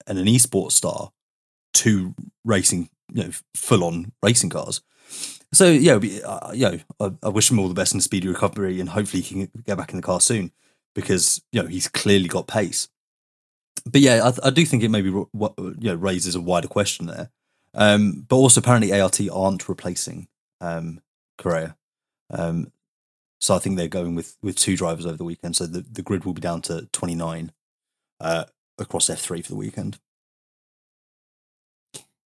and 0.06 0.20
an 0.20 0.28
esports 0.28 0.74
star 0.74 1.12
to 1.74 2.14
racing, 2.46 2.88
you 3.12 3.24
know, 3.24 3.32
full 3.56 3.84
on 3.84 4.12
racing 4.22 4.52
cars. 4.52 4.82
So 5.52 5.72
yeah, 5.72 5.96
uh, 5.96 6.52
you 6.54 6.70
know, 6.70 6.80
I, 7.00 7.12
I, 7.24 7.30
wish 7.30 7.50
him 7.50 7.58
all 7.58 7.68
the 7.68 7.74
best 7.74 7.96
in 7.96 8.00
speedy 8.00 8.28
recovery, 8.28 8.80
and 8.80 8.90
hopefully 8.90 9.24
he 9.24 9.48
can 9.48 9.64
get 9.66 9.76
back 9.76 9.90
in 9.90 9.96
the 9.96 10.04
car 10.04 10.22
soon 10.22 10.52
because 10.94 11.42
you 11.52 11.60
know 11.60 11.68
he's 11.68 11.88
clearly 11.88 12.28
got 12.28 12.46
pace. 12.46 12.90
But 13.86 14.02
yeah, 14.02 14.30
I, 14.30 14.48
I 14.48 14.50
do 14.52 14.64
think 14.64 14.84
it 14.84 14.90
maybe 14.90 15.10
you 15.10 15.28
know 15.34 15.96
raises 15.96 16.36
a 16.36 16.42
wider 16.42 16.68
question 16.68 17.08
there. 17.08 17.32
Um, 17.74 18.24
but 18.28 18.36
also 18.36 18.62
apparently 18.62 19.00
ART 19.02 19.20
aren't 19.34 19.68
replacing 19.68 20.28
um, 20.62 21.02
Correa. 21.40 21.76
Um, 22.30 22.72
so 23.40 23.56
I 23.56 23.60
think 23.60 23.78
they're 23.78 23.88
going 23.88 24.16
with 24.16 24.38
with 24.42 24.58
two 24.58 24.78
drivers 24.78 25.06
over 25.06 25.18
the 25.18 25.24
weekend. 25.24 25.56
So 25.56 25.66
the, 25.66 25.82
the 25.82 26.02
grid 26.02 26.26
will 26.26 26.34
be 26.34 26.42
down 26.42 26.62
to 26.64 26.88
29 26.92 27.52
uh, 28.20 28.46
across 28.78 29.10
F3 29.10 29.44
for 29.44 29.50
the 29.50 29.56
weekend. 29.56 29.98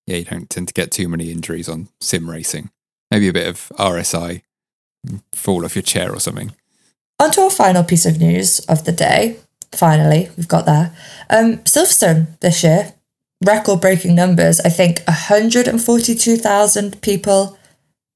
Yeah, 0.06 0.16
you 0.16 0.24
don't 0.24 0.50
tend 0.50 0.68
to 0.68 0.74
get 0.74 0.90
too 0.90 1.08
many 1.08 1.30
injuries 1.30 1.68
on 1.68 1.88
sim 2.00 2.28
racing. 2.28 2.70
Maybe 3.10 3.28
a 3.28 3.32
bit 3.32 3.46
of 3.46 3.70
RSI, 3.78 4.42
fall 5.32 5.64
off 5.64 5.76
your 5.76 5.82
chair 5.82 6.12
or 6.12 6.18
something. 6.18 6.52
On 7.20 7.30
to 7.32 7.42
our 7.42 7.50
final 7.50 7.84
piece 7.84 8.06
of 8.06 8.18
news 8.18 8.60
of 8.60 8.84
the 8.84 8.92
day. 8.92 9.36
Finally, 9.70 10.30
we've 10.36 10.48
got 10.48 10.66
there. 10.66 10.94
Um, 11.30 11.58
Silverstone 11.58 12.38
this 12.40 12.64
year, 12.64 12.94
record 13.44 13.80
breaking 13.80 14.14
numbers. 14.14 14.60
I 14.60 14.70
think 14.70 15.02
142,000 15.06 17.00
people 17.00 17.58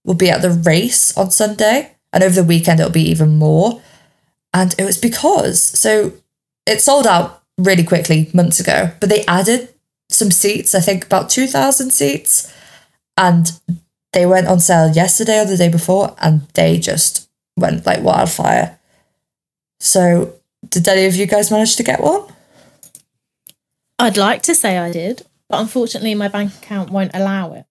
will 0.04 0.14
be 0.14 0.30
at 0.30 0.42
the 0.42 0.50
race 0.50 1.16
on 1.16 1.30
Sunday. 1.30 1.95
And 2.12 2.22
over 2.22 2.34
the 2.34 2.44
weekend, 2.44 2.80
it'll 2.80 2.92
be 2.92 3.10
even 3.10 3.36
more. 3.36 3.82
And 4.54 4.74
it 4.78 4.84
was 4.84 4.98
because, 4.98 5.60
so 5.60 6.12
it 6.66 6.80
sold 6.80 7.06
out 7.06 7.42
really 7.58 7.84
quickly 7.84 8.30
months 8.32 8.60
ago, 8.60 8.92
but 9.00 9.08
they 9.08 9.24
added 9.26 9.68
some 10.08 10.30
seats, 10.30 10.74
I 10.74 10.80
think 10.80 11.04
about 11.04 11.30
2,000 11.30 11.90
seats. 11.90 12.52
And 13.16 13.50
they 14.12 14.26
went 14.26 14.46
on 14.46 14.60
sale 14.60 14.90
yesterday 14.90 15.40
or 15.40 15.44
the 15.44 15.56
day 15.56 15.68
before, 15.68 16.14
and 16.20 16.42
they 16.54 16.78
just 16.78 17.28
went 17.56 17.86
like 17.86 18.02
wildfire. 18.02 18.78
So, 19.80 20.34
did 20.68 20.88
any 20.88 21.06
of 21.06 21.16
you 21.16 21.26
guys 21.26 21.50
manage 21.50 21.76
to 21.76 21.82
get 21.82 22.00
one? 22.00 22.24
I'd 23.98 24.16
like 24.16 24.42
to 24.42 24.54
say 24.54 24.78
I 24.78 24.92
did, 24.92 25.22
but 25.48 25.60
unfortunately, 25.60 26.14
my 26.14 26.28
bank 26.28 26.54
account 26.54 26.90
won't 26.90 27.14
allow 27.14 27.54
it. 27.54 27.66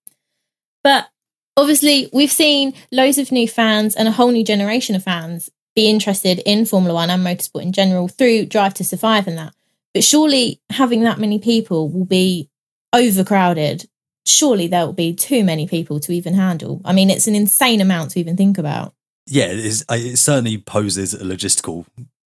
But 0.83 1.09
obviously, 1.57 2.09
we've 2.13 2.31
seen 2.31 2.73
loads 2.91 3.17
of 3.17 3.31
new 3.31 3.47
fans 3.47 3.95
and 3.95 4.07
a 4.07 4.11
whole 4.11 4.31
new 4.31 4.43
generation 4.43 4.95
of 4.95 5.03
fans 5.03 5.49
be 5.75 5.89
interested 5.89 6.39
in 6.45 6.65
Formula 6.65 6.93
One 6.93 7.09
and 7.09 7.25
motorsport 7.25 7.63
in 7.63 7.73
general 7.73 8.07
through 8.07 8.45
Drive 8.45 8.73
to 8.75 8.83
Survive 8.83 9.27
and 9.27 9.37
that. 9.37 9.53
But 9.93 10.03
surely 10.03 10.61
having 10.69 11.03
that 11.03 11.19
many 11.19 11.39
people 11.39 11.89
will 11.89 12.05
be 12.05 12.49
overcrowded. 12.93 13.87
Surely 14.25 14.67
there 14.67 14.85
will 14.85 14.93
be 14.93 15.13
too 15.13 15.43
many 15.43 15.67
people 15.67 15.99
to 16.01 16.11
even 16.11 16.33
handle. 16.33 16.81
I 16.83 16.93
mean, 16.93 17.09
it's 17.09 17.27
an 17.27 17.35
insane 17.35 17.81
amount 17.81 18.11
to 18.11 18.19
even 18.19 18.35
think 18.35 18.57
about. 18.57 18.93
Yeah, 19.27 19.45
it, 19.45 19.59
is, 19.59 19.85
it 19.89 20.17
certainly 20.17 20.57
poses 20.57 21.13
a 21.13 21.23
logistical 21.23 21.85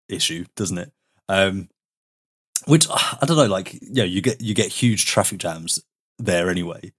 issue, 0.08 0.44
doesn't 0.56 0.78
it? 0.78 0.92
Um, 1.28 1.68
which 2.66 2.86
I 2.90 3.24
don't 3.26 3.36
know, 3.36 3.46
like 3.46 3.74
you 3.74 3.94
know, 3.94 4.04
you 4.04 4.20
get 4.20 4.40
you 4.40 4.54
get 4.54 4.72
huge 4.72 5.06
traffic 5.06 5.38
jams 5.38 5.82
there 6.18 6.50
anyway. 6.50 6.92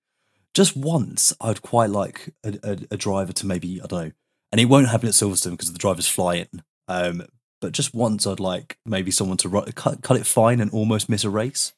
Just 0.57 0.75
once, 0.75 1.31
I'd 1.39 1.61
quite 1.61 1.91
like 1.91 2.33
a, 2.43 2.57
a, 2.63 2.79
a 2.89 2.97
driver 2.97 3.31
to 3.31 3.45
maybe 3.45 3.79
I 3.79 3.85
don't 3.85 4.05
know, 4.05 4.11
and 4.51 4.59
it 4.59 4.65
won't 4.65 4.87
happen 4.87 5.07
at 5.07 5.13
Silverstone 5.13 5.51
because 5.51 5.71
the 5.71 5.77
drivers 5.77 6.07
fly 6.07 6.37
in 6.37 6.63
Um, 6.87 7.21
but 7.61 7.73
just 7.73 7.93
once, 7.93 8.25
I'd 8.25 8.39
like 8.39 8.79
maybe 8.83 9.11
someone 9.11 9.37
to 9.37 9.49
ru- 9.49 9.65
cut, 9.75 10.01
cut 10.01 10.17
it 10.17 10.25
fine 10.25 10.59
and 10.59 10.71
almost 10.71 11.09
miss 11.09 11.23
a 11.23 11.29
race. 11.29 11.73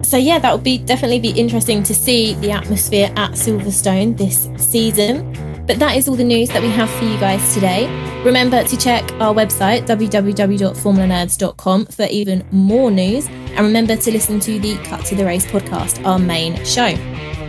So 0.00 0.16
yeah, 0.16 0.38
that 0.38 0.54
would 0.54 0.64
be 0.64 0.78
definitely 0.78 1.20
be 1.20 1.38
interesting 1.38 1.82
to 1.82 1.94
see 1.94 2.32
the 2.36 2.50
atmosphere 2.50 3.12
at 3.14 3.32
Silverstone 3.32 4.16
this 4.16 4.48
season. 4.56 5.30
But 5.66 5.78
that 5.78 5.94
is 5.94 6.08
all 6.08 6.16
the 6.16 6.24
news 6.24 6.48
that 6.48 6.62
we 6.62 6.70
have 6.70 6.88
for 6.92 7.04
you 7.04 7.20
guys 7.20 7.52
today. 7.52 7.90
Remember 8.24 8.64
to 8.64 8.76
check 8.78 9.04
our 9.20 9.34
website 9.34 9.86
www.formulanerds.com 9.86 11.86
for 11.86 12.06
even 12.06 12.46
more 12.52 12.90
news, 12.90 13.28
and 13.28 13.60
remember 13.60 13.96
to 13.96 14.10
listen 14.10 14.40
to 14.40 14.58
the 14.58 14.78
Cut 14.78 15.04
to 15.04 15.14
the 15.14 15.26
Race 15.26 15.44
podcast, 15.44 16.02
our 16.06 16.18
main 16.18 16.56
show. 16.64 16.96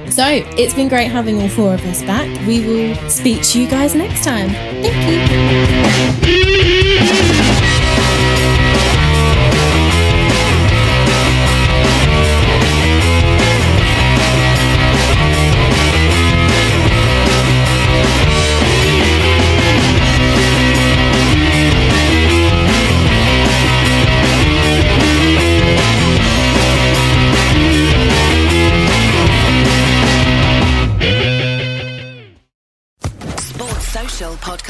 So 0.09 0.25
it's 0.57 0.73
been 0.73 0.89
great 0.89 1.09
having 1.09 1.41
all 1.41 1.49
four 1.49 1.73
of 1.73 1.85
us 1.85 2.01
back. 2.03 2.27
We 2.47 2.65
will 2.65 2.95
speak 3.09 3.41
to 3.43 3.61
you 3.61 3.67
guys 3.67 3.95
next 3.95 4.23
time. 4.23 4.49
Thank 4.83 4.95
you. 7.57 7.62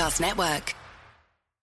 Podcast 0.04 0.20
Network. 0.20 0.83